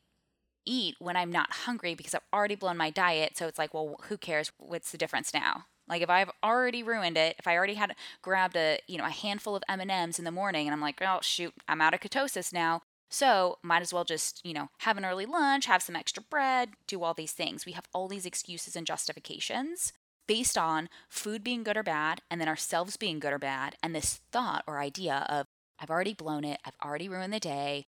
eat 0.65 0.96
when 1.00 1.15
I'm 1.15 1.31
not 1.31 1.51
hungry 1.51 1.96
because 1.96 2.13
I've 2.15 2.22
already 2.34 2.55
blown 2.55 2.77
my 2.77 2.89
diet. 2.89 3.38
So 3.38 3.48
it's 3.48 3.60
like, 3.60 3.74
well, 3.74 3.96
who 4.03 4.17
cares? 4.17 4.51
What's 4.58 4.91
the 4.91 4.98
difference 4.98 5.34
now? 5.34 5.65
Like 5.89 6.01
if 6.01 6.10
I've 6.10 6.31
already 6.43 6.84
ruined 6.84 7.17
it, 7.17 7.36
if 7.39 7.48
I 7.48 7.58
already 7.58 7.74
had 7.74 7.96
grabbed 8.22 8.55
a, 8.55 8.79
you 8.88 8.98
know, 8.98 9.05
a 9.05 9.10
handful 9.10 9.55
of 9.55 9.63
M&Ms 9.67 10.19
in 10.19 10.25
the 10.25 10.31
morning 10.31 10.67
and 10.67 10.74
I'm 10.74 10.81
like, 10.81 11.01
"Oh, 11.01 11.19
shoot, 11.22 11.53
I'm 11.67 11.81
out 11.81 11.93
of 11.93 12.00
ketosis 12.00 12.53
now." 12.53 12.81
So, 13.12 13.58
might 13.63 13.81
as 13.81 13.91
well 13.91 14.03
just, 14.03 14.39
you 14.46 14.53
know, 14.53 14.69
have 14.81 14.98
an 14.98 15.05
early 15.05 15.25
lunch, 15.25 15.65
have 15.65 15.81
some 15.81 15.96
extra 15.96 16.22
bread, 16.29 16.69
do 16.86 17.03
all 17.03 17.15
these 17.15 17.31
things. 17.31 17.65
We 17.65 17.72
have 17.72 17.88
all 17.91 18.08
these 18.08 18.25
excuses 18.25 18.75
and 18.75 18.86
justifications 18.86 19.93
based 20.27 20.60
on 20.60 20.89
food 21.10 21.43
being 21.43 21.63
good 21.63 21.75
or 21.75 21.81
bad, 21.81 22.22
and 22.29 22.39
then 22.39 22.48
ourselves 22.48 22.98
being 22.98 23.19
good 23.19 23.34
or 23.34 23.39
bad, 23.39 23.75
and 23.81 23.96
this 23.96 24.22
thought 24.31 24.63
or 24.67 24.77
idea 24.77 25.25
of, 25.27 25.48
I've 25.79 25.89
already 25.89 26.13
blown 26.13 26.43
it, 26.43 26.60
I've 26.63 26.77
already 26.86 27.10
ruined 27.10 27.34
the 27.34 27.39
day, 27.39 27.88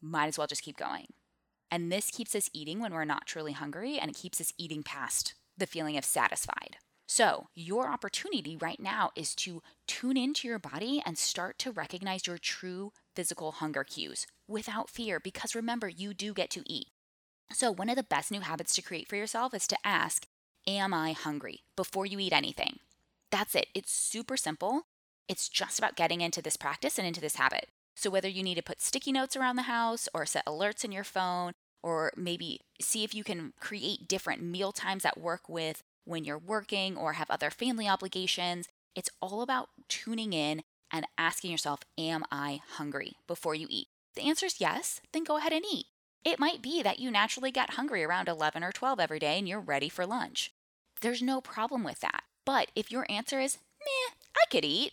might 0.00 0.28
as 0.28 0.38
well 0.38 0.46
just 0.46 0.62
keep 0.62 0.78
going. 0.78 1.08
And 1.70 1.92
this 1.92 2.10
keeps 2.10 2.34
us 2.34 2.48
eating 2.54 2.80
when 2.80 2.94
we're 2.94 3.04
not 3.04 3.26
truly 3.26 3.52
hungry, 3.52 3.98
and 3.98 4.10
it 4.10 4.16
keeps 4.16 4.40
us 4.40 4.54
eating 4.56 4.82
past 4.82 5.34
the 5.58 5.66
feeling 5.66 5.98
of 5.98 6.04
satisfied. 6.06 6.78
So, 7.08 7.48
your 7.54 7.88
opportunity 7.88 8.56
right 8.56 8.80
now 8.80 9.10
is 9.14 9.34
to 9.36 9.62
tune 9.86 10.16
into 10.16 10.48
your 10.48 10.58
body 10.58 11.02
and 11.04 11.18
start 11.18 11.58
to 11.58 11.70
recognize 11.72 12.26
your 12.26 12.38
true 12.38 12.92
physical 13.14 13.52
hunger 13.52 13.84
cues 13.84 14.26
without 14.48 14.88
fear, 14.88 15.20
because 15.20 15.54
remember, 15.54 15.88
you 15.88 16.14
do 16.14 16.32
get 16.32 16.50
to 16.50 16.62
eat. 16.66 16.86
So, 17.52 17.70
one 17.70 17.90
of 17.90 17.96
the 17.96 18.02
best 18.02 18.30
new 18.30 18.40
habits 18.40 18.74
to 18.76 18.82
create 18.82 19.08
for 19.08 19.16
yourself 19.16 19.52
is 19.52 19.66
to 19.68 19.76
ask 19.84 20.26
Am 20.66 20.94
I 20.94 21.12
hungry? 21.12 21.64
before 21.76 22.06
you 22.06 22.18
eat 22.20 22.32
anything. 22.32 22.78
That's 23.30 23.54
it. 23.54 23.66
It's 23.74 23.92
super 23.92 24.36
simple. 24.36 24.82
It's 25.28 25.48
just 25.48 25.78
about 25.78 25.96
getting 25.96 26.20
into 26.20 26.40
this 26.40 26.56
practice 26.56 26.98
and 26.98 27.06
into 27.06 27.20
this 27.20 27.36
habit. 27.36 27.68
So, 27.94 28.10
whether 28.10 28.28
you 28.28 28.42
need 28.42 28.54
to 28.54 28.62
put 28.62 28.80
sticky 28.80 29.12
notes 29.12 29.36
around 29.36 29.56
the 29.56 29.62
house 29.62 30.08
or 30.14 30.24
set 30.24 30.46
alerts 30.46 30.84
in 30.84 30.92
your 30.92 31.04
phone, 31.04 31.52
or 31.82 32.12
maybe 32.16 32.60
see 32.80 33.04
if 33.04 33.14
you 33.14 33.24
can 33.24 33.52
create 33.60 34.08
different 34.08 34.42
meal 34.42 34.72
times 34.72 35.02
that 35.02 35.20
work 35.20 35.48
with 35.48 35.82
when 36.04 36.24
you're 36.24 36.38
working 36.38 36.96
or 36.96 37.14
have 37.14 37.30
other 37.30 37.50
family 37.50 37.88
obligations, 37.88 38.68
it's 38.94 39.10
all 39.20 39.42
about 39.42 39.68
tuning 39.88 40.32
in 40.32 40.62
and 40.90 41.06
asking 41.16 41.50
yourself, 41.50 41.80
Am 41.98 42.24
I 42.30 42.60
hungry? 42.76 43.14
before 43.26 43.54
you 43.54 43.66
eat. 43.70 43.88
the 44.14 44.22
answer 44.28 44.46
is 44.46 44.60
yes, 44.60 45.00
then 45.12 45.24
go 45.24 45.38
ahead 45.38 45.52
and 45.52 45.64
eat. 45.70 45.86
It 46.24 46.38
might 46.38 46.62
be 46.62 46.82
that 46.82 46.98
you 46.98 47.10
naturally 47.10 47.50
get 47.50 47.70
hungry 47.70 48.04
around 48.04 48.28
11 48.28 48.62
or 48.62 48.72
12 48.72 49.00
every 49.00 49.18
day 49.18 49.38
and 49.38 49.48
you're 49.48 49.58
ready 49.60 49.88
for 49.88 50.06
lunch. 50.06 50.52
There's 51.00 51.22
no 51.22 51.40
problem 51.40 51.82
with 51.82 52.00
that. 52.00 52.22
But 52.44 52.70
if 52.76 52.92
your 52.92 53.06
answer 53.10 53.40
is, 53.40 53.58
meh, 53.80 54.14
I 54.36 54.44
could 54.50 54.64
eat, 54.64 54.92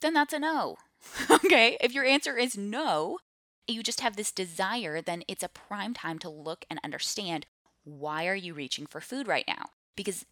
then 0.00 0.14
that's 0.14 0.32
a 0.32 0.38
no. 0.38 0.76
okay? 1.30 1.76
If 1.80 1.92
your 1.92 2.04
answer 2.04 2.38
is 2.38 2.56
no, 2.56 3.18
you 3.66 3.82
just 3.82 4.00
have 4.00 4.16
this 4.16 4.32
desire, 4.32 5.00
then 5.02 5.22
it's 5.28 5.42
a 5.42 5.48
prime 5.48 5.94
time 5.94 6.18
to 6.20 6.28
look 6.30 6.64
and 6.70 6.80
understand 6.84 7.46
why 7.84 8.26
are 8.26 8.34
you 8.34 8.54
reaching 8.54 8.86
for 8.86 9.00
food 9.00 9.28
right 9.28 9.44
now? 9.46 9.66
Because 9.96 10.24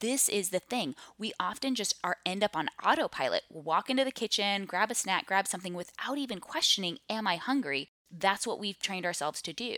this 0.00 0.28
is 0.28 0.50
the 0.50 0.60
thing. 0.60 0.94
We 1.18 1.32
often 1.40 1.74
just 1.74 1.94
are 2.04 2.18
end 2.24 2.44
up 2.44 2.56
on 2.56 2.70
autopilot. 2.84 3.42
We'll 3.50 3.62
walk 3.62 3.90
into 3.90 4.04
the 4.04 4.12
kitchen, 4.12 4.64
grab 4.64 4.90
a 4.90 4.94
snack, 4.94 5.26
grab 5.26 5.46
something 5.48 5.74
without 5.74 6.18
even 6.18 6.38
questioning, 6.40 6.98
am 7.10 7.26
I 7.26 7.36
hungry? 7.36 7.90
That's 8.10 8.46
what 8.46 8.60
we've 8.60 8.78
trained 8.78 9.04
ourselves 9.04 9.42
to 9.42 9.52
do. 9.52 9.76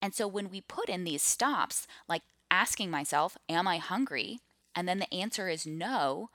And 0.00 0.14
so 0.14 0.26
when 0.26 0.50
we 0.50 0.60
put 0.60 0.88
in 0.88 1.04
these 1.04 1.22
stops, 1.22 1.86
like 2.08 2.22
asking 2.50 2.90
myself, 2.90 3.38
am 3.48 3.68
I 3.68 3.78
hungry? 3.78 4.40
And 4.74 4.88
then 4.88 4.98
the 4.98 5.14
answer 5.14 5.48
is 5.48 5.66
no, 5.66 6.30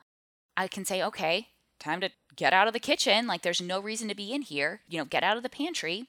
I 0.55 0.67
can 0.67 0.85
say, 0.85 1.03
okay, 1.03 1.49
time 1.79 1.99
to 2.01 2.09
get 2.35 2.53
out 2.53 2.67
of 2.67 2.73
the 2.73 2.79
kitchen. 2.79 3.27
Like 3.27 3.41
there's 3.41 3.61
no 3.61 3.81
reason 3.81 4.07
to 4.07 4.15
be 4.15 4.31
in 4.31 4.41
here. 4.41 4.81
You 4.87 4.99
know, 4.99 5.05
get 5.05 5.23
out 5.23 5.37
of 5.37 5.43
the 5.43 5.49
pantry. 5.49 6.05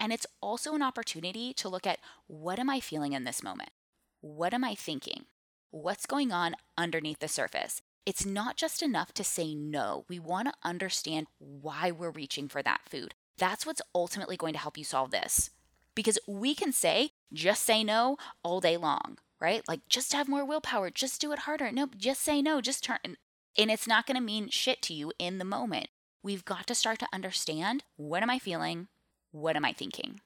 And 0.00 0.12
it's 0.12 0.26
also 0.40 0.74
an 0.74 0.82
opportunity 0.82 1.52
to 1.54 1.68
look 1.68 1.86
at 1.86 1.98
what 2.26 2.58
am 2.58 2.68
I 2.70 2.80
feeling 2.80 3.12
in 3.12 3.24
this 3.24 3.42
moment? 3.42 3.70
What 4.20 4.52
am 4.52 4.64
I 4.64 4.74
thinking? 4.74 5.24
What's 5.70 6.06
going 6.06 6.32
on 6.32 6.54
underneath 6.78 7.18
the 7.18 7.28
surface? 7.28 7.82
It's 8.06 8.24
not 8.24 8.56
just 8.56 8.82
enough 8.82 9.12
to 9.12 9.22
say 9.22 9.54
no. 9.54 10.06
We 10.08 10.18
want 10.18 10.48
to 10.48 10.54
understand 10.66 11.26
why 11.38 11.90
we're 11.90 12.10
reaching 12.10 12.48
for 12.48 12.62
that 12.62 12.88
food. 12.88 13.14
That's 13.36 13.66
what's 13.66 13.82
ultimately 13.94 14.38
going 14.38 14.54
to 14.54 14.58
help 14.58 14.78
you 14.78 14.84
solve 14.84 15.10
this. 15.10 15.50
Because 15.94 16.18
we 16.26 16.54
can 16.54 16.72
say, 16.72 17.10
just 17.34 17.64
say 17.64 17.84
no 17.84 18.16
all 18.42 18.60
day 18.60 18.78
long, 18.78 19.18
right? 19.42 19.62
Like, 19.68 19.86
just 19.90 20.14
have 20.14 20.26
more 20.26 20.42
willpower, 20.42 20.88
just 20.88 21.20
do 21.20 21.32
it 21.32 21.40
harder. 21.40 21.70
Nope, 21.70 21.96
just 21.98 22.22
say 22.22 22.40
no, 22.40 22.62
just 22.62 22.82
turn. 22.82 23.18
And 23.58 23.70
it's 23.70 23.86
not 23.86 24.06
going 24.06 24.16
to 24.16 24.22
mean 24.22 24.48
shit 24.48 24.80
to 24.82 24.94
you 24.94 25.12
in 25.18 25.36
the 25.36 25.44
moment. 25.44 25.88
We've 26.22 26.46
got 26.46 26.66
to 26.68 26.74
start 26.74 26.98
to 27.00 27.08
understand 27.12 27.84
what 27.96 28.22
am 28.22 28.30
I 28.30 28.38
feeling? 28.38 28.88
What 29.32 29.54
am 29.54 29.66
I 29.66 29.74
thinking? 29.74 30.22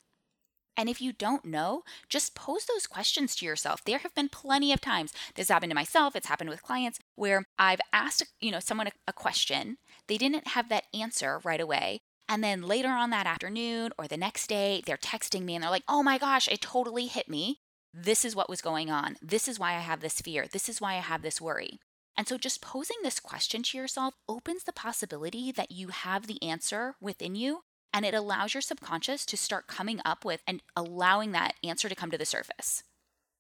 And 0.77 0.89
if 0.89 1.01
you 1.01 1.13
don't 1.13 1.45
know, 1.45 1.83
just 2.09 2.35
pose 2.35 2.65
those 2.65 2.87
questions 2.87 3.37
to 3.37 3.47
yourself. 3.47 3.85
There 3.85 3.99
have 3.99 4.15
been 4.15 4.29
plenty 4.29 4.73
of 4.73 4.81
times 4.81 5.13
this 5.35 5.49
happened 5.49 5.71
to 5.71 5.75
myself, 5.75 6.17
it's 6.17 6.29
happened 6.29 6.51
with 6.51 6.63
clients 6.63 6.99
where 7.15 7.45
I've 7.59 7.81
asked, 7.93 8.25
you 8.41 8.51
know, 8.51 8.61
someone 8.61 8.87
a, 8.87 8.93
a 9.09 9.13
question, 9.13 9.77
they 10.07 10.17
didn't 10.17 10.49
have 10.49 10.69
that 10.71 10.87
answer 10.95 11.41
right 11.45 11.61
away, 11.61 12.01
and 12.29 12.43
then 12.43 12.63
later 12.63 12.89
on 12.89 13.11
that 13.11 13.27
afternoon 13.27 13.93
or 13.99 14.09
the 14.09 14.17
next 14.17 14.47
day, 14.47 14.83
they're 14.87 14.97
texting 14.97 15.43
me 15.43 15.55
and 15.55 15.63
they're 15.63 15.71
like, 15.71 15.85
"Oh 15.89 16.03
my 16.03 16.19
gosh, 16.19 16.49
it 16.49 16.63
totally 16.63 17.07
hit 17.07 17.29
me. 17.29 17.61
This 17.93 18.25
is 18.25 18.35
what 18.35 18.49
was 18.49 18.63
going 18.63 18.91
on. 18.91 19.17
This 19.21 19.49
is 19.49 19.59
why 19.59 19.75
I 19.75 19.81
have 19.81 20.01
this 20.01 20.21
fear. 20.21 20.47
This 20.51 20.69
is 20.69 20.81
why 20.81 20.95
I 20.95 21.01
have 21.01 21.23
this 21.23 21.41
worry." 21.41 21.79
And 22.17 22.27
so 22.29 22.39
just 22.39 22.63
posing 22.63 22.97
this 23.03 23.21
question 23.21 23.63
to 23.63 23.79
yourself 23.79 24.15
opens 24.29 24.65
the 24.65 24.73
possibility 24.73 25.53
that 25.53 25.71
you 25.71 25.89
have 25.89 26.27
the 26.27 26.43
answer 26.43 26.95
within 27.01 27.35
you 27.35 27.65
and 27.93 28.05
it 28.05 28.15
allows 28.15 28.55
your 28.55 28.61
subconscious 28.61 29.27
to 29.27 29.37
start 29.37 29.67
coming 29.67 30.01
up 30.05 30.25
with 30.25 30.43
and 30.47 30.63
allowing 30.77 31.33
that 31.33 31.55
answer 31.63 31.89
to 31.89 31.95
come 31.95 32.11
to 32.11 32.19
the 32.19 32.25
surface. 32.25 32.83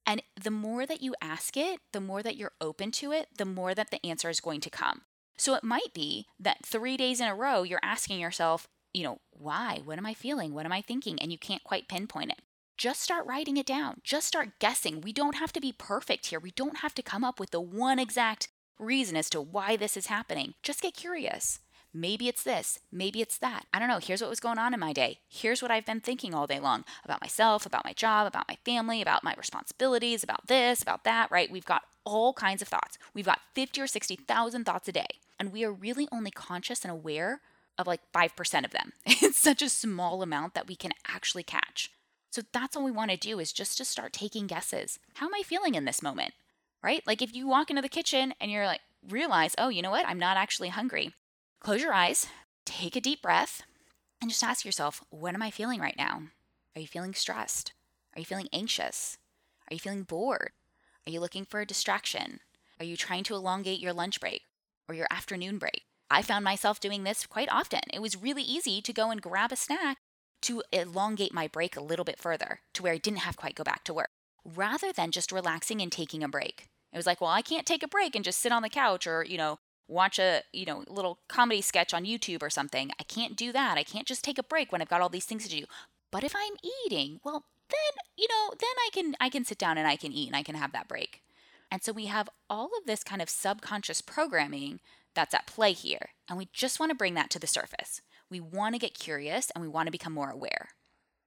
And 0.07 0.23
the 0.41 0.51
more 0.51 0.85
that 0.87 1.03
you 1.03 1.15
ask 1.23 1.57
it, 1.57 1.81
the 1.93 2.01
more 2.01 2.23
that 2.23 2.37
you're 2.37 2.53
open 2.61 2.91
to 2.93 3.13
it, 3.13 3.29
the 3.37 3.45
more 3.45 3.75
that 3.75 3.91
the 3.91 4.05
answer 4.05 4.29
is 4.29 4.41
going 4.41 4.61
to 4.61 4.71
come. 4.71 5.03
So 5.37 5.55
it 5.55 5.65
might 5.65 5.95
be 5.95 6.27
that 6.39 6.67
three 6.67 6.97
days 6.97 7.21
in 7.21 7.29
a 7.29 7.35
row, 7.35 7.63
you're 7.63 7.81
asking 7.83 8.21
yourself, 8.21 8.69
you 8.93 9.03
know, 9.05 9.21
why? 9.31 9.81
What 9.85 9.99
am 9.99 10.07
I 10.07 10.15
feeling? 10.15 10.53
What 10.55 10.67
am 10.67 10.73
I 10.73 10.83
thinking? 10.83 11.19
And 11.21 11.33
you 11.33 11.39
can't 11.39 11.65
quite 11.65 11.89
pinpoint 11.89 12.33
it. 12.33 12.43
Just 12.77 13.01
start 13.01 13.27
writing 13.27 13.57
it 13.57 13.67
down. 13.67 14.01
Just 14.03 14.27
start 14.27 14.59
guessing. 14.59 15.01
We 15.01 15.13
don't 15.13 15.37
have 15.37 15.53
to 15.53 15.61
be 15.61 15.73
perfect 15.73 16.27
here. 16.27 16.41
We 16.41 16.51
don't 16.51 16.79
have 16.79 16.95
to 16.95 17.03
come 17.03 17.25
up 17.25 17.39
with 17.39 17.51
the 17.51 17.61
one 17.61 17.99
exact 17.99 18.49
reason 18.79 19.17
as 19.17 19.31
to 19.31 19.41
why 19.41 19.77
this 19.77 19.97
is 19.97 20.07
happening. 20.07 20.55
Just 20.63 20.83
get 20.83 20.95
curious. 20.95 21.61
Maybe 21.95 22.27
it's 22.27 22.43
this, 22.43 22.79
maybe 22.91 23.21
it's 23.21 23.37
that. 23.39 23.67
I 23.73 23.79
don't 23.79 23.89
know. 23.89 23.99
Here's 23.99 24.23
what 24.23 24.31
was 24.31 24.41
going 24.41 24.59
on 24.59 24.73
in 24.73 24.81
my 24.81 24.95
day. 24.95 25.19
Here's 25.29 25.61
what 25.61 25.71
I've 25.71 25.85
been 25.85 26.01
thinking 26.01 26.35
all 26.35 26.47
day 26.47 26.59
long 26.59 26.85
about 27.05 27.21
myself, 27.21 27.67
about 27.67 27.85
my 27.85 27.93
job, 27.93 28.27
about 28.27 28.49
my 28.49 28.57
family, 28.65 29.03
about 29.03 29.23
my 29.23 29.35
responsibilities, 29.37 30.23
about 30.23 30.47
this, 30.47 30.81
about 30.81 31.05
that, 31.05 31.31
right? 31.31 31.51
We've 31.51 31.67
got 31.67 31.83
all 32.05 32.33
kinds 32.33 32.63
of 32.63 32.69
thoughts. 32.69 32.97
We've 33.13 33.27
got 33.27 33.41
50 33.55 33.83
or 33.83 33.87
60,000 33.87 34.65
thoughts 34.65 34.89
a 34.89 34.93
day, 34.93 35.07
and 35.39 35.53
we 35.53 35.65
are 35.65 35.73
really 35.73 36.09
only 36.11 36.31
conscious 36.31 36.83
and 36.83 36.91
aware 36.91 37.41
of 37.79 37.87
like 37.87 38.01
5% 38.13 38.65
of 38.65 38.71
them. 38.71 38.93
It's 39.07 39.39
such 39.39 39.63
a 39.63 39.69
small 39.69 40.23
amount 40.23 40.55
that 40.55 40.69
we 40.69 40.77
can 40.77 40.93
actually 41.09 41.43
catch. 41.43 41.91
So 42.31 42.43
that's 42.53 42.77
all 42.77 42.85
we 42.85 42.91
want 42.91 43.11
to 43.11 43.17
do 43.17 43.39
is 43.39 43.53
just 43.53 43.77
to 43.79 43.85
start 43.85 44.13
taking 44.13 44.47
guesses. 44.47 44.99
How 45.15 45.27
am 45.27 45.35
I 45.35 45.43
feeling 45.43 45.75
in 45.75 45.85
this 45.85 46.03
moment? 46.03 46.33
Right? 46.83 47.03
Like 47.07 47.23
if 47.23 47.35
you 47.35 47.47
walk 47.47 47.71
into 47.71 47.83
the 47.83 47.89
kitchen 47.89 48.35
and 48.41 48.51
you're 48.51 48.67
like, 48.67 48.81
realize, 49.09 49.55
oh, 49.59 49.69
you 49.69 49.83
know 49.83 49.91
what? 49.91 50.07
I'm 50.07 50.19
not 50.19 50.37
actually 50.37 50.69
hungry. 50.69 51.15
Close 51.63 51.81
your 51.81 51.95
eyes, 51.95 52.27
take 52.67 52.97
a 52.97 53.01
deep 53.01 53.23
breath, 53.23 53.63
and 54.21 54.29
just 54.29 54.43
ask 54.43 54.65
yourself, 54.65 55.05
what 55.11 55.33
am 55.33 55.43
I 55.43 55.53
feeling 55.53 55.79
right 55.79 55.95
now? 55.97 56.23
Are 56.75 56.81
you 56.81 56.89
feeling 56.89 57.15
stressed? 57.15 57.73
Are 58.17 58.19
you 58.19 58.25
feeling 58.25 58.49
anxious? 58.53 59.17
Are 59.71 59.75
you 59.75 59.79
feeling 59.79 60.03
bored? 60.03 60.51
Are 61.07 61.13
you 61.13 61.21
looking 61.21 61.45
for 61.45 61.61
a 61.61 61.67
distraction? 61.67 62.41
Are 62.81 62.85
you 62.85 62.97
trying 62.97 63.23
to 63.25 63.37
elongate 63.37 63.79
your 63.79 63.93
lunch 63.93 64.19
break 64.19 64.43
or 64.89 64.97
your 64.97 65.07
afternoon 65.09 65.59
break? 65.59 65.85
I 66.11 66.21
found 66.21 66.45
myself 66.45 66.81
doing 66.81 67.05
this 67.05 67.27
quite 67.27 67.49
often. 67.49 67.83
It 67.95 68.03
was 68.03 68.21
really 68.21 68.43
easy 68.43 68.83
to 68.83 68.93
go 68.93 69.13
and 69.13 69.23
grab 69.23 69.53
a 69.53 69.57
snack 69.57 69.99
to 70.41 70.65
elongate 70.73 71.33
my 71.33 71.47
break 71.47 71.77
a 71.77 71.81
little 71.81 72.05
bit 72.05 72.19
further 72.19 72.59
to 72.75 72.83
where 72.83 72.95
I 72.95 72.99
didn't 72.99 73.21
have 73.21 73.37
quite 73.37 73.55
go 73.55 73.63
back 73.63 73.85
to 73.85 73.95
work 73.95 74.11
rather 74.45 74.93
than 74.93 75.13
just 75.13 75.31
relaxing 75.31 75.81
and 75.81 75.93
taking 75.93 76.25
a 76.25 76.29
break. 76.29 76.67
It 76.93 76.97
was 76.97 77.07
like, 77.07 77.21
well, 77.21 77.31
I 77.31 77.41
can't 77.41 77.67
take 77.67 77.85
a 77.85 77.89
break 77.89 78.17
and 78.17 78.25
just 78.25 78.41
sit 78.41 78.51
on 78.51 78.63
the 78.63 78.69
couch 78.69 79.07
or, 79.07 79.23
you 79.23 79.39
know, 79.39 79.61
watch 79.93 80.19
a 80.19 80.43
you 80.53 80.65
know 80.65 80.85
little 80.89 81.19
comedy 81.29 81.61
sketch 81.61 81.95
on 81.95 82.05
YouTube 82.05 82.43
or 82.43 82.51
something. 82.51 82.91
I 82.99 83.05
can't 83.05 83.37
do 83.37 83.53
that. 83.53 83.79
I 83.79 83.85
can't 83.85 84.07
just 84.07 84.25
take 84.25 84.39
a 84.39 84.43
break 84.43 84.73
when 84.73 84.83
I've 84.83 84.89
got 84.89 85.01
all 85.01 85.09
these 85.09 85.27
things 85.27 85.45
to 85.45 85.51
do. 85.51 85.65
But 86.11 86.25
if 86.25 86.35
I'm 86.35 86.55
eating, 86.85 87.21
well, 87.25 87.45
then 87.71 88.05
you 88.17 88.29
know, 88.29 88.55
then 88.59 88.69
I 88.87 88.91
can 88.93 89.15
I 89.21 89.29
can 89.29 89.45
sit 89.45 89.59
down 89.59 89.79
and 89.79 89.87
I 89.87 89.97
can 89.97 90.13
eat 90.13 90.29
and 90.29 90.37
I 90.37 90.43
can 90.43 90.55
have 90.55 90.73
that 90.73 90.89
break. 90.89 91.23
And 91.71 91.83
so 91.83 91.93
we 91.93 92.07
have 92.07 92.29
all 92.51 92.71
of 92.79 92.87
this 92.87 93.03
kind 93.03 93.23
of 93.23 93.31
subconscious 93.31 94.03
programming 94.03 94.81
that's 95.15 95.35
at 95.35 95.47
play 95.47 95.73
here, 95.73 96.11
and 96.29 96.39
we 96.39 96.49
just 96.53 96.81
want 96.81 96.91
to 96.91 96.97
bring 96.97 97.15
that 97.15 97.31
to 97.31 97.39
the 97.39 97.47
surface. 97.47 98.01
We 98.31 98.41
want 98.41 98.75
to 98.75 98.79
get 98.79 98.99
curious 98.99 99.51
and 99.55 99.63
we 99.63 99.69
want 99.69 99.87
to 99.87 99.93
become 99.93 100.13
more 100.15 100.31
aware. 100.31 100.71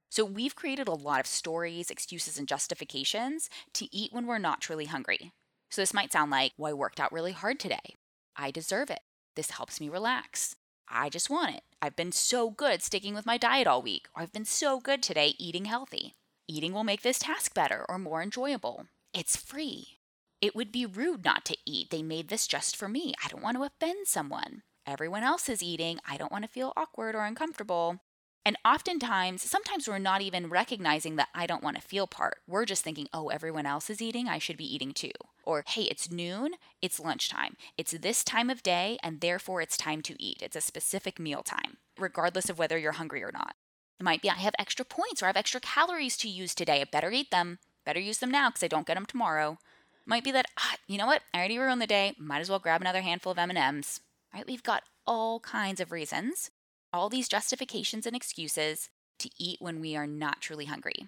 So 0.10 0.24
we've 0.24 0.56
created 0.56 0.88
a 0.88 0.94
lot 0.94 1.20
of 1.20 1.28
stories, 1.28 1.92
excuses, 1.92 2.40
and 2.40 2.48
justifications 2.48 3.50
to 3.74 3.94
eat 3.96 4.14
when 4.14 4.26
we're 4.26 4.38
not 4.38 4.62
truly 4.62 4.86
hungry. 4.86 5.34
So 5.70 5.82
this 5.82 5.94
might 5.94 6.12
sound 6.12 6.32
like, 6.32 6.54
well, 6.58 6.72
I 6.72 6.74
worked 6.74 7.00
out 7.00 7.12
really 7.12 7.34
hard 7.34 7.60
today. 7.60 7.96
I 8.36 8.52
deserve 8.52 8.90
it. 8.90 9.02
This 9.36 9.52
helps 9.52 9.80
me 9.80 9.90
relax. 9.90 10.56
I 10.88 11.10
just 11.10 11.30
want 11.30 11.56
it. 11.56 11.64
I've 11.82 11.96
been 11.96 12.12
so 12.12 12.50
good 12.50 12.82
sticking 12.82 13.14
with 13.14 13.26
my 13.26 13.38
diet 13.38 13.68
all 13.68 13.82
week, 13.82 14.08
I've 14.16 14.32
been 14.32 14.46
so 14.46 14.80
good 14.80 15.02
today 15.04 15.36
eating 15.38 15.66
healthy. 15.66 16.16
Eating 16.48 16.74
will 16.74 16.84
make 16.84 17.02
this 17.02 17.20
task 17.20 17.54
better 17.54 17.86
or 17.90 17.98
more 17.98 18.22
enjoyable. 18.22 18.86
It's 19.14 19.36
free. 19.36 20.00
It 20.42 20.56
would 20.56 20.72
be 20.72 20.86
rude 20.86 21.26
not 21.26 21.44
to 21.46 21.58
eat. 21.66 21.90
They 21.90 22.04
made 22.04 22.28
this 22.28 22.46
just 22.48 22.76
for 22.76 22.88
me. 22.88 23.14
I 23.24 23.30
don't 23.30 23.42
want 23.42 23.58
to 23.58 23.64
offend 23.64 24.08
someone. 24.08 24.62
Everyone 24.86 25.24
else 25.24 25.50
is 25.50 25.64
eating. 25.64 26.00
I 26.08 26.18
don't 26.18 26.32
want 26.32 26.44
to 26.44 26.52
feel 26.52 26.74
awkward 26.78 27.16
or 27.16 27.26
uncomfortable. 27.26 28.02
And 28.46 28.58
oftentimes, 28.64 29.42
sometimes 29.42 29.88
we're 29.88 29.98
not 29.98 30.22
even 30.22 30.50
recognizing 30.50 31.16
that 31.16 31.30
I 31.34 31.48
don't 31.48 31.64
want 31.64 31.78
to 31.78 31.82
feel 31.82 32.06
part. 32.06 32.38
We're 32.48 32.66
just 32.66 32.84
thinking, 32.84 33.08
oh, 33.12 33.30
everyone 33.30 33.66
else 33.66 33.90
is 33.90 34.04
eating. 34.04 34.28
I 34.28 34.38
should 34.38 34.56
be 34.56 34.72
eating 34.72 34.92
too. 34.92 35.10
Or, 35.44 35.64
hey, 35.68 35.84
it's 35.84 36.12
noon, 36.12 36.52
it's 36.80 37.00
lunchtime. 37.00 37.58
It's 37.76 37.94
this 37.94 38.24
time 38.24 38.52
of 38.52 38.62
day, 38.62 39.00
and 39.02 39.20
therefore 39.20 39.62
it's 39.62 39.78
time 39.78 40.02
to 40.04 40.22
eat. 40.22 40.44
It's 40.44 40.56
a 40.56 40.62
specific 40.62 41.20
meal 41.20 41.42
time, 41.42 41.78
regardless 41.98 42.48
of 42.48 42.60
whether 42.60 42.78
you're 42.78 42.92
hungry 42.92 43.24
or 43.24 43.32
not. 43.34 43.56
It 44.00 44.04
might 44.04 44.22
be 44.22 44.30
I 44.30 44.36
have 44.36 44.54
extra 44.60 44.86
points 44.86 45.24
or 45.24 45.26
I 45.26 45.30
have 45.30 45.38
extra 45.38 45.60
calories 45.60 46.16
to 46.18 46.30
use 46.30 46.54
today. 46.54 46.82
I 46.82 46.84
better 46.84 47.12
eat 47.12 47.32
them. 47.32 47.58
Better 47.84 48.00
use 48.00 48.20
them 48.20 48.32
now 48.32 48.50
because 48.50 48.62
I 48.62 48.68
don't 48.68 48.86
get 48.86 48.94
them 48.94 49.08
tomorrow. 49.08 49.58
It 49.94 50.08
might 50.08 50.24
be 50.24 50.32
that, 50.32 50.46
ah, 50.60 50.76
you 50.88 51.00
know 51.00 51.08
what? 51.08 51.24
I 51.34 51.40
already 51.40 51.58
ruined 51.58 51.82
the 51.82 51.88
day. 51.88 52.14
Might 52.20 52.42
as 52.42 52.50
well 52.50 52.60
grab 52.60 52.82
another 52.82 53.02
handful 53.02 53.32
of 53.32 53.40
M&Ms. 53.40 54.02
Right? 54.34 54.46
We've 54.46 54.62
got 54.62 54.84
all 55.08 55.40
kinds 55.40 55.80
of 55.80 55.92
reasons 55.92 56.52
all 56.96 57.10
these 57.10 57.28
justifications 57.28 58.06
and 58.06 58.16
excuses 58.16 58.90
to 59.20 59.30
eat 59.38 59.58
when 59.62 59.80
we 59.82 59.96
are 59.96 60.08
not 60.08 60.42
truly 60.42 60.66
hungry. 60.66 61.08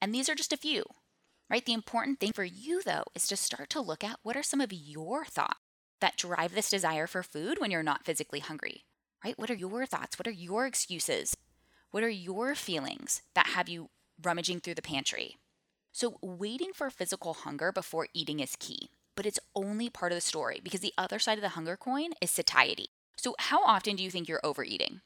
And 0.00 0.14
these 0.14 0.28
are 0.28 0.34
just 0.34 0.52
a 0.52 0.56
few, 0.56 0.84
right? 1.50 1.64
The 1.64 1.74
important 1.74 2.20
thing 2.20 2.32
for 2.32 2.44
you, 2.44 2.82
though, 2.82 3.04
is 3.14 3.26
to 3.28 3.36
start 3.36 3.70
to 3.70 3.80
look 3.80 4.02
at 4.02 4.18
what 4.22 4.36
are 4.36 4.42
some 4.42 4.60
of 4.60 4.72
your 4.72 5.24
thoughts 5.24 5.60
that 6.00 6.16
drive 6.16 6.54
this 6.54 6.70
desire 6.70 7.06
for 7.06 7.22
food 7.22 7.58
when 7.58 7.70
you're 7.70 7.82
not 7.82 8.04
physically 8.04 8.40
hungry, 8.40 8.84
right? 9.24 9.38
What 9.38 9.50
are 9.50 9.54
your 9.54 9.86
thoughts? 9.86 10.18
What 10.18 10.26
are 10.26 10.32
your 10.32 10.66
excuses? 10.66 11.36
What 11.90 12.02
are 12.02 12.08
your 12.08 12.54
feelings 12.54 13.22
that 13.34 13.48
have 13.48 13.68
you 13.68 13.90
rummaging 14.22 14.60
through 14.60 14.74
the 14.74 14.82
pantry? 14.82 15.36
So, 15.92 16.18
waiting 16.20 16.72
for 16.74 16.90
physical 16.90 17.32
hunger 17.32 17.72
before 17.72 18.08
eating 18.12 18.40
is 18.40 18.56
key, 18.58 18.90
but 19.14 19.24
it's 19.24 19.40
only 19.54 19.88
part 19.88 20.12
of 20.12 20.16
the 20.16 20.20
story 20.20 20.60
because 20.62 20.80
the 20.80 20.92
other 20.98 21.18
side 21.18 21.38
of 21.38 21.42
the 21.42 21.50
hunger 21.50 21.76
coin 21.76 22.10
is 22.20 22.30
satiety. 22.30 22.88
So, 23.16 23.34
how 23.38 23.64
often 23.64 23.96
do 23.96 24.02
you 24.02 24.10
think 24.10 24.28
you're 24.28 24.44
overeating? 24.44 25.00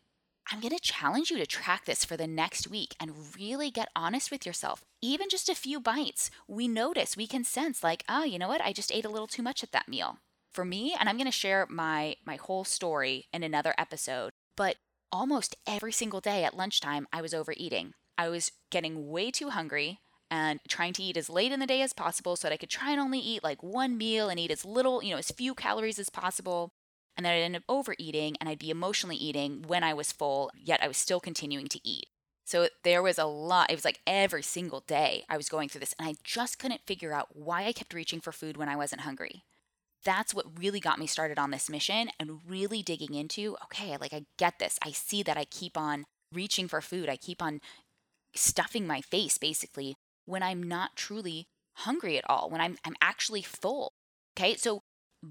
I'm 0.53 0.59
going 0.59 0.77
to 0.77 0.83
challenge 0.83 1.31
you 1.31 1.39
to 1.39 1.47
track 1.47 1.85
this 1.85 2.05
for 2.05 2.17
the 2.17 2.27
next 2.27 2.69
week 2.69 2.97
and 2.99 3.37
really 3.39 3.71
get 3.71 3.89
honest 3.95 4.33
with 4.33 4.45
yourself. 4.45 4.83
Even 5.01 5.29
just 5.29 5.49
a 5.49 5.55
few 5.55 5.79
bites, 5.79 6.29
we 6.49 6.67
notice, 6.67 7.17
we 7.17 7.29
can 7.29 7.45
sense 7.45 7.85
like, 7.85 8.03
oh, 8.09 8.25
you 8.25 8.37
know 8.37 8.49
what? 8.49 8.61
I 8.61 8.73
just 8.73 8.91
ate 8.93 9.05
a 9.05 9.09
little 9.09 9.29
too 9.29 9.45
much 9.45 9.63
at 9.63 9.71
that 9.71 9.89
meal. 9.89 10.19
For 10.53 10.65
me, 10.65 10.97
and 10.99 11.09
I'm 11.09 11.17
going 11.17 11.27
to 11.27 11.31
share 11.31 11.65
my 11.71 12.17
my 12.27 12.35
whole 12.35 12.65
story 12.65 13.29
in 13.33 13.45
another 13.45 13.73
episode, 13.79 14.33
but 14.57 14.75
almost 15.13 15.55
every 15.65 15.93
single 15.93 16.21
day 16.21 16.43
at 16.43 16.57
lunchtime, 16.57 17.07
I 17.13 17.23
was 17.23 17.33
overeating. 17.33 17.93
I 18.19 18.29
was 18.29 18.51
getting 18.71 19.09
way 19.09 19.31
too 19.31 19.51
hungry 19.51 20.01
and 20.29 20.59
trying 20.69 20.93
to 20.95 21.03
eat 21.05 21.17
as 21.17 21.31
late 21.31 21.53
in 21.53 21.61
the 21.61 21.69
day 21.69 21.83
as 21.83 21.93
possible 21.93 22.35
so 22.35 22.49
that 22.49 22.55
I 22.55 22.57
could 22.57 22.69
try 22.69 22.91
and 22.91 23.01
only 23.01 23.21
eat 23.21 23.45
like 23.45 23.63
one 23.63 23.97
meal 23.97 24.29
and 24.29 24.41
eat 24.41 24.51
as 24.51 24.65
little, 24.65 25.05
you 25.05 25.13
know, 25.13 25.19
as 25.19 25.31
few 25.31 25.55
calories 25.55 26.01
as 26.01 26.11
possible. 26.11 26.73
And 27.21 27.27
then 27.27 27.35
I'd 27.35 27.43
end 27.43 27.57
up 27.57 27.65
overeating 27.69 28.39
and 28.41 28.49
I'd 28.49 28.59
be 28.59 28.71
emotionally 28.71 29.15
eating 29.15 29.63
when 29.67 29.85
I 29.85 29.93
was 29.93 30.11
full, 30.11 30.51
yet 30.57 30.83
I 30.83 30.89
was 30.89 30.97
still 30.97 31.21
continuing 31.21 31.67
to 31.67 31.79
eat. 31.87 32.07
So 32.47 32.69
there 32.83 33.03
was 33.03 33.19
a 33.19 33.27
lot. 33.27 33.71
It 33.71 33.75
was 33.75 33.85
like 33.85 34.01
every 34.07 34.43
single 34.43 34.81
day 34.87 35.25
I 35.29 35.37
was 35.37 35.51
going 35.51 35.69
through 35.69 35.81
this, 35.81 35.95
and 35.99 36.09
I 36.09 36.15
just 36.25 36.59
couldn't 36.59 36.87
figure 36.87 37.13
out 37.13 37.37
why 37.37 37.67
I 37.67 37.73
kept 37.73 37.93
reaching 37.93 38.23
for 38.23 38.33
food 38.33 38.57
when 38.57 38.71
I 38.71 38.77
wasn't 38.77 39.03
hungry. 39.03 39.45
That's 40.03 40.33
what 40.33 40.59
really 40.59 40.81
got 40.81 40.99
me 40.99 41.07
started 41.07 41.39
on 41.39 41.51
this 41.51 41.69
mission 41.69 42.09
and 42.19 42.41
really 42.49 42.83
digging 42.83 43.13
into 43.13 43.55
okay, 43.65 43.99
like 43.99 44.15
I 44.15 44.25
get 44.39 44.59
this. 44.59 44.79
I 44.83 44.91
see 44.93 45.23
that 45.25 45.37
I 45.37 45.45
keep 45.45 45.77
on 45.77 46.07
reaching 46.33 46.69
for 46.69 46.81
food. 46.81 47.11
I 47.11 47.17
keep 47.17 47.43
on 47.43 47.61
stuffing 48.35 48.87
my 48.87 49.03
face 49.03 49.37
basically 49.37 49.95
when 50.25 50.43
I'm 50.43 50.63
not 50.63 50.97
truly 50.97 51.49
hungry 51.75 52.17
at 52.17 52.25
all, 52.31 52.49
when 52.49 52.63
I'm, 52.63 52.79
I'm 52.83 52.97
actually 53.03 53.43
full. 53.43 53.93
Okay, 54.39 54.55
so 54.57 54.81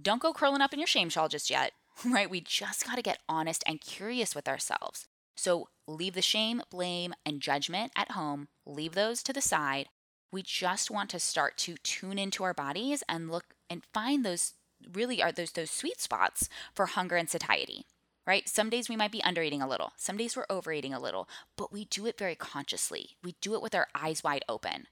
don't 0.04 0.22
go 0.22 0.34
curling 0.34 0.62
up 0.62 0.72
in 0.72 0.80
your 0.80 0.86
shame 0.86 1.10
shawl 1.10 1.28
just 1.28 1.50
yet, 1.50 1.72
right? 2.06 2.30
We 2.30 2.42
just 2.42 2.86
got 2.86 2.96
to 2.96 3.02
get 3.02 3.20
honest 3.28 3.64
and 3.66 3.82
curious 3.82 4.36
with 4.36 4.48
ourselves. 4.48 5.08
So 5.36 5.70
leave 5.88 6.16
the 6.16 6.22
shame, 6.22 6.62
blame, 6.70 7.14
and 7.26 7.42
judgment 7.42 7.92
at 7.96 8.12
home, 8.12 8.50
leave 8.66 8.94
those 8.94 9.24
to 9.24 9.34
the 9.34 9.42
side. 9.42 9.88
We 10.32 10.44
just 10.44 10.92
want 10.92 11.10
to 11.12 11.20
start 11.20 11.58
to 11.60 11.78
tune 11.78 12.20
into 12.20 12.44
our 12.44 12.54
bodies 12.54 13.04
and 13.08 13.32
look 13.32 13.56
and 13.70 13.84
find 13.94 14.26
those 14.26 14.54
really 14.94 15.22
are 15.22 15.32
those 15.32 15.52
those 15.52 15.72
sweet 15.72 16.00
spots 16.00 16.50
for 16.74 16.88
hunger 16.88 17.16
and 17.16 17.30
satiety. 17.30 17.86
Right? 18.28 18.48
Some 18.48 18.70
days 18.70 18.90
we 18.90 18.96
might 18.96 19.12
be 19.12 19.22
undereating 19.22 19.64
a 19.64 19.68
little. 19.68 19.94
Some 19.98 20.18
days 20.18 20.38
we're 20.38 20.46
overeating 20.52 20.94
a 20.94 21.00
little, 21.00 21.28
but 21.58 21.74
we 21.74 21.86
do 21.86 22.06
it 22.06 22.18
very 22.18 22.36
consciously. 22.36 23.12
We 23.24 23.36
do 23.42 23.56
it 23.56 23.62
with 23.62 23.74
our 23.74 23.88
eyes 23.96 24.24
wide 24.24 24.44
open. 24.48 24.86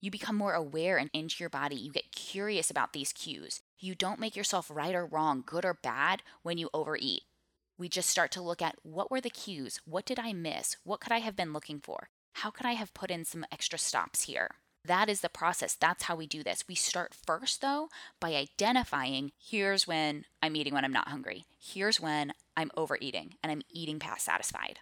You 0.00 0.10
become 0.10 0.36
more 0.36 0.54
aware 0.54 0.96
and 0.96 1.10
into 1.12 1.36
your 1.40 1.50
body. 1.50 1.76
You 1.76 1.92
get 1.92 2.12
curious 2.12 2.70
about 2.70 2.92
these 2.92 3.12
cues. 3.12 3.60
You 3.78 3.94
don't 3.94 4.20
make 4.20 4.34
yourself 4.34 4.70
right 4.72 4.94
or 4.94 5.04
wrong, 5.04 5.42
good 5.44 5.64
or 5.64 5.74
bad 5.74 6.22
when 6.42 6.56
you 6.56 6.70
overeat. 6.72 7.24
We 7.76 7.88
just 7.88 8.08
start 8.08 8.30
to 8.32 8.42
look 8.42 8.62
at 8.62 8.76
what 8.82 9.10
were 9.10 9.20
the 9.20 9.30
cues? 9.30 9.80
What 9.84 10.06
did 10.06 10.18
I 10.18 10.32
miss? 10.32 10.76
What 10.84 11.00
could 11.00 11.12
I 11.12 11.18
have 11.18 11.36
been 11.36 11.52
looking 11.52 11.80
for? 11.80 12.08
How 12.34 12.50
could 12.50 12.66
I 12.66 12.72
have 12.72 12.94
put 12.94 13.10
in 13.10 13.24
some 13.24 13.44
extra 13.52 13.78
stops 13.78 14.24
here? 14.24 14.52
That 14.84 15.10
is 15.10 15.20
the 15.20 15.28
process. 15.28 15.74
That's 15.74 16.04
how 16.04 16.16
we 16.16 16.26
do 16.26 16.42
this. 16.42 16.64
We 16.66 16.74
start 16.74 17.14
first, 17.14 17.60
though, 17.60 17.90
by 18.18 18.34
identifying 18.34 19.32
here's 19.38 19.86
when 19.86 20.24
I'm 20.42 20.56
eating 20.56 20.72
when 20.72 20.84
I'm 20.84 20.92
not 20.92 21.08
hungry. 21.08 21.44
Here's 21.58 22.00
when 22.00 22.32
I'm 22.56 22.70
overeating 22.76 23.34
and 23.42 23.52
I'm 23.52 23.62
eating 23.70 23.98
past 23.98 24.24
satisfied. 24.24 24.80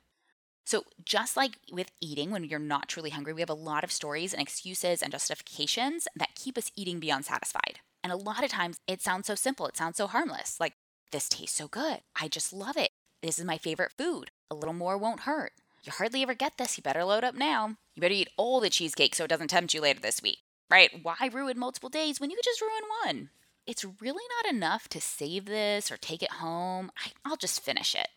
So, 0.68 0.84
just 1.02 1.34
like 1.34 1.58
with 1.72 1.92
eating, 1.98 2.30
when 2.30 2.44
you're 2.44 2.58
not 2.58 2.88
truly 2.88 3.08
hungry, 3.08 3.32
we 3.32 3.40
have 3.40 3.48
a 3.48 3.54
lot 3.54 3.84
of 3.84 3.90
stories 3.90 4.34
and 4.34 4.42
excuses 4.42 5.00
and 5.00 5.10
justifications 5.10 6.06
that 6.14 6.34
keep 6.34 6.58
us 6.58 6.70
eating 6.76 7.00
beyond 7.00 7.24
satisfied. 7.24 7.80
And 8.04 8.12
a 8.12 8.16
lot 8.16 8.44
of 8.44 8.50
times 8.50 8.76
it 8.86 9.00
sounds 9.00 9.28
so 9.28 9.34
simple, 9.34 9.66
it 9.66 9.78
sounds 9.78 9.96
so 9.96 10.06
harmless. 10.06 10.60
Like, 10.60 10.74
this 11.10 11.26
tastes 11.26 11.56
so 11.56 11.68
good. 11.68 12.00
I 12.20 12.28
just 12.28 12.52
love 12.52 12.76
it. 12.76 12.90
This 13.22 13.38
is 13.38 13.46
my 13.46 13.56
favorite 13.56 13.94
food. 13.96 14.30
A 14.50 14.54
little 14.54 14.74
more 14.74 14.98
won't 14.98 15.20
hurt. 15.20 15.52
You 15.84 15.92
hardly 15.92 16.20
ever 16.20 16.34
get 16.34 16.58
this. 16.58 16.76
You 16.76 16.82
better 16.82 17.02
load 17.02 17.24
up 17.24 17.34
now. 17.34 17.76
You 17.94 18.02
better 18.02 18.12
eat 18.12 18.28
all 18.36 18.60
the 18.60 18.68
cheesecake 18.68 19.14
so 19.14 19.24
it 19.24 19.28
doesn't 19.28 19.48
tempt 19.48 19.72
you 19.72 19.80
later 19.80 20.00
this 20.00 20.20
week. 20.20 20.40
Right? 20.70 20.90
Why 21.02 21.30
ruin 21.32 21.58
multiple 21.58 21.88
days 21.88 22.20
when 22.20 22.28
you 22.28 22.36
could 22.36 22.44
just 22.44 22.60
ruin 22.60 22.82
one? 23.06 23.30
It's 23.66 23.86
really 24.02 24.24
not 24.36 24.52
enough 24.52 24.86
to 24.88 25.00
save 25.00 25.46
this 25.46 25.90
or 25.90 25.96
take 25.96 26.22
it 26.22 26.32
home. 26.32 26.90
I, 26.98 27.12
I'll 27.24 27.38
just 27.38 27.64
finish 27.64 27.94
it 27.94 28.08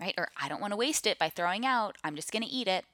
right? 0.00 0.14
Or 0.16 0.30
I 0.40 0.48
don't 0.48 0.60
want 0.60 0.72
to 0.72 0.78
waste 0.78 1.06
it 1.06 1.18
by 1.18 1.28
throwing 1.28 1.66
out. 1.66 1.96
I'm 2.02 2.16
just 2.16 2.32
going 2.32 2.42
to 2.42 2.48
eat 2.48 2.66
it. 2.66 2.84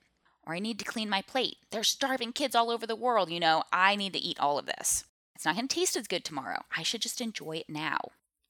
Or 0.47 0.55
I 0.55 0.59
need 0.59 0.79
to 0.81 0.85
clean 0.85 1.09
my 1.09 1.23
plate. 1.23 1.57
There's 1.71 1.89
starving 1.89 2.33
kids 2.33 2.55
all 2.55 2.71
over 2.71 2.87
the 2.87 2.97
world, 2.97 3.31
you 3.31 3.41
know. 3.41 3.65
I 3.73 3.97
need 3.97 4.13
to 4.13 4.19
eat 4.19 4.39
all 4.39 4.59
of 4.59 4.67
this. 4.67 5.05
It's 5.35 5.45
not 5.45 5.57
going 5.57 5.69
to 5.69 5.75
taste 5.75 5.97
as 5.97 6.07
good 6.07 6.25
tomorrow. 6.25 6.63
I 6.77 6.83
should 6.83 7.03
just 7.03 7.21
enjoy 7.21 7.59
it 7.59 7.69
now, 7.69 7.99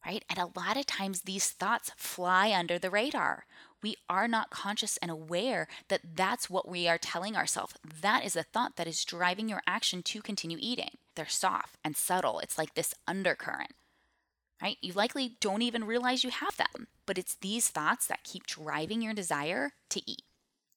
right? 0.04 0.24
And 0.28 0.38
a 0.38 0.59
lot 0.59 0.76
of 0.76 0.87
times 0.87 1.22
these 1.22 1.50
thoughts 1.50 1.90
fly 1.96 2.52
under 2.52 2.78
the 2.78 2.90
radar. 2.90 3.44
We 3.83 3.96
are 4.09 4.28
not 4.28 4.50
conscious 4.50 4.96
and 4.98 5.11
aware 5.11 5.68
that 5.88 6.16
that's 6.16 6.50
what 6.50 6.68
we 6.68 6.87
are 6.87 6.98
telling 6.98 7.37
ourselves. 7.37 7.74
That 8.02 8.24
is 8.24 8.37
a 8.37 8.42
thought 8.42 8.76
that 8.76 8.87
is 8.87 9.04
driving 9.04 9.48
your 9.48 9.62
action 9.66 10.02
to 10.04 10.22
continue 10.22 10.59
eating. 10.61 10.90
They're 11.14 11.26
soft 11.28 11.76
and 11.85 11.96
subtle. 11.96 12.40
It's 12.40 12.59
like 12.59 12.74
this 12.74 12.94
undercurrent 13.07 13.72
right? 14.60 14.76
You 14.80 14.92
likely 14.92 15.36
don't 15.40 15.62
even 15.62 15.84
realize 15.84 16.24
you 16.24 16.30
have 16.30 16.56
them, 16.56 16.88
but 17.06 17.18
it's 17.18 17.34
these 17.36 17.68
thoughts 17.68 18.06
that 18.06 18.24
keep 18.24 18.46
driving 18.46 19.02
your 19.02 19.14
desire 19.14 19.72
to 19.90 20.02
eat. 20.10 20.22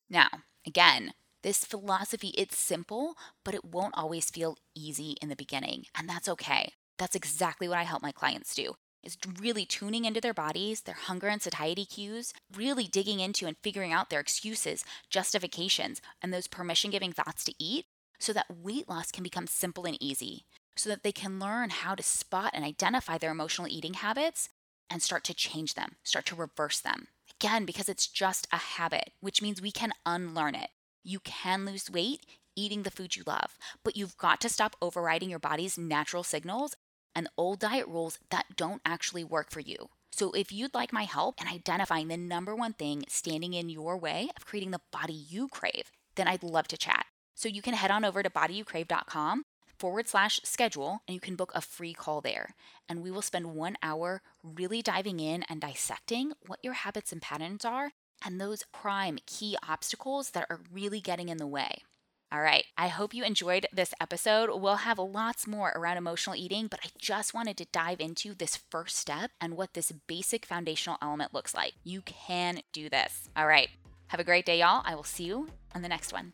Now, 0.10 0.30
again, 0.66 1.14
this 1.42 1.66
philosophy, 1.66 2.34
it's 2.38 2.58
simple, 2.58 3.16
but 3.46 3.56
it 3.56 3.64
won't 3.64 3.98
always 3.98 4.30
feel 4.30 4.58
easy 4.76 5.16
in 5.22 5.30
the 5.30 5.36
beginning, 5.36 5.86
and 5.96 6.10
that's 6.10 6.28
okay. 6.28 6.74
That's 6.98 7.16
exactly 7.16 7.70
what 7.70 7.78
I 7.78 7.84
help 7.84 8.02
my 8.02 8.12
clients 8.12 8.54
do. 8.54 8.76
Is 9.02 9.18
really 9.40 9.66
tuning 9.66 10.04
into 10.04 10.20
their 10.20 10.34
bodies, 10.34 10.82
their 10.82 10.96
hunger 10.96 11.30
and 11.30 11.42
satiety 11.42 11.86
cues, 11.86 12.34
really 12.54 12.84
digging 12.84 13.22
into 13.22 13.48
and 13.48 13.56
figuring 13.64 13.94
out 13.94 14.10
their 14.10 14.20
excuses, 14.20 14.84
justifications, 15.10 16.02
and 16.22 16.34
those 16.34 16.48
permission 16.48 16.92
giving 16.92 17.14
thoughts 17.14 17.46
to 17.46 17.54
eat 17.58 17.86
so 18.20 18.34
that 18.34 18.54
weight 18.54 18.90
loss 18.90 19.12
can 19.12 19.24
become 19.24 19.48
simple 19.48 19.86
and 19.86 19.98
easy 20.04 20.44
so 20.80 20.90
that 20.90 21.04
they 21.04 21.12
can 21.12 21.40
learn 21.40 21.70
how 21.70 21.94
to 21.94 22.04
spot 22.04 22.52
and 22.54 22.64
identify 22.64 23.18
their 23.18 23.32
emotional 23.32 23.68
eating 23.68 23.96
habits 23.96 24.50
and 24.90 25.02
start 25.02 25.24
to 25.26 25.34
change 25.34 25.74
them, 25.74 25.96
start 26.04 26.26
to 26.28 26.36
reverse 26.36 26.80
them. 26.80 27.08
Again, 27.40 27.66
because 27.66 27.90
it's 27.90 28.08
just 28.08 28.48
a 28.52 28.58
habit, 28.58 29.12
which 29.20 29.42
means 29.42 29.62
we 29.62 29.72
can 29.72 29.92
unlearn 30.06 30.56
it. 30.56 30.70
You 31.04 31.20
can 31.20 31.66
lose 31.66 31.92
weight 31.92 32.26
eating 32.56 32.84
the 32.84 32.92
food 32.92 33.16
you 33.16 33.24
love, 33.26 33.58
but 33.84 33.96
you've 33.96 34.18
got 34.18 34.42
to 34.42 34.50
stop 34.50 34.76
overriding 34.82 35.30
your 35.30 35.40
body's 35.40 35.78
natural 35.78 36.24
signals 36.24 36.76
and 37.16 37.30
old 37.38 37.60
diet 37.60 37.88
rules 37.88 38.20
that 38.32 38.46
don't 38.56 38.82
actually 38.86 39.24
work 39.24 39.50
for 39.52 39.60
you. 39.60 39.90
So, 40.12 40.32
if 40.32 40.52
you'd 40.52 40.74
like 40.74 40.92
my 40.92 41.04
help 41.04 41.40
in 41.40 41.48
identifying 41.48 42.08
the 42.08 42.18
number 42.18 42.56
one 42.56 42.74
thing 42.74 43.04
standing 43.08 43.54
in 43.54 43.70
your 43.70 43.98
way 43.98 44.30
of 44.36 44.46
creating 44.46 44.72
the 44.72 44.82
body 44.92 45.14
you 45.14 45.48
crave, 45.48 45.92
then 46.16 46.28
I'd 46.28 46.44
love 46.44 46.68
to 46.70 46.78
chat. 46.78 47.06
So, 47.36 47.48
you 47.48 47.62
can 47.62 47.76
head 47.76 47.92
on 47.92 48.04
over 48.04 48.22
to 48.24 48.30
bodyyoucrave.com 48.30 49.44
forward 49.80 50.08
slash 50.08 50.42
schedule 50.44 51.02
and 51.08 51.16
you 51.16 51.22
can 51.22 51.36
book 51.36 51.52
a 51.56 51.62
free 51.62 51.94
call 51.94 52.22
there. 52.22 52.56
And 52.88 53.02
we 53.02 53.12
will 53.12 53.22
spend 53.22 53.56
one 53.56 53.78
hour 53.82 54.22
really 54.44 54.82
diving 54.82 55.20
in 55.20 55.44
and 55.44 55.62
dissecting 55.62 56.34
what 56.46 56.60
your 56.62 56.74
habits 56.74 57.12
and 57.12 57.22
patterns 57.22 57.66
are 57.66 57.92
and 58.24 58.40
those 58.40 58.66
prime 58.74 59.20
key 59.26 59.56
obstacles 59.68 60.32
that 60.32 60.46
are 60.50 60.60
really 60.72 61.00
getting 61.00 61.30
in 61.30 61.38
the 61.38 61.48
way. 61.48 61.84
All 62.32 62.42
right, 62.42 62.66
I 62.78 62.90
hope 62.90 63.16
you 63.16 63.24
enjoyed 63.24 63.66
this 63.74 63.92
episode. 64.00 64.52
We'll 64.62 64.76
have 64.76 65.00
lots 65.00 65.48
more 65.48 65.74
around 65.76 65.98
emotional 65.98 66.36
eating, 66.36 66.68
but 66.68 66.80
I 66.84 66.90
just 67.00 67.34
wanted 67.34 67.58
to 67.58 67.66
dive 67.72 68.00
into 68.00 68.36
this 68.36 68.56
first 68.70 68.98
step 68.98 69.32
and 69.42 69.58
what 69.58 69.74
this 69.74 69.92
basic 70.06 70.46
foundational 70.46 71.00
element 71.02 71.34
looks 71.34 71.56
like. 71.56 71.74
You 71.84 72.02
can 72.02 72.60
do 72.72 72.88
this. 72.88 73.30
All 73.36 73.48
right, 73.48 73.70
have 74.08 74.20
a 74.20 74.24
great 74.24 74.46
day, 74.46 74.60
y'all. 74.60 74.84
I 74.86 74.94
will 74.94 75.04
see 75.04 75.24
you 75.24 75.48
on 75.74 75.82
the 75.82 75.90
next 75.90 76.14
one. 76.14 76.34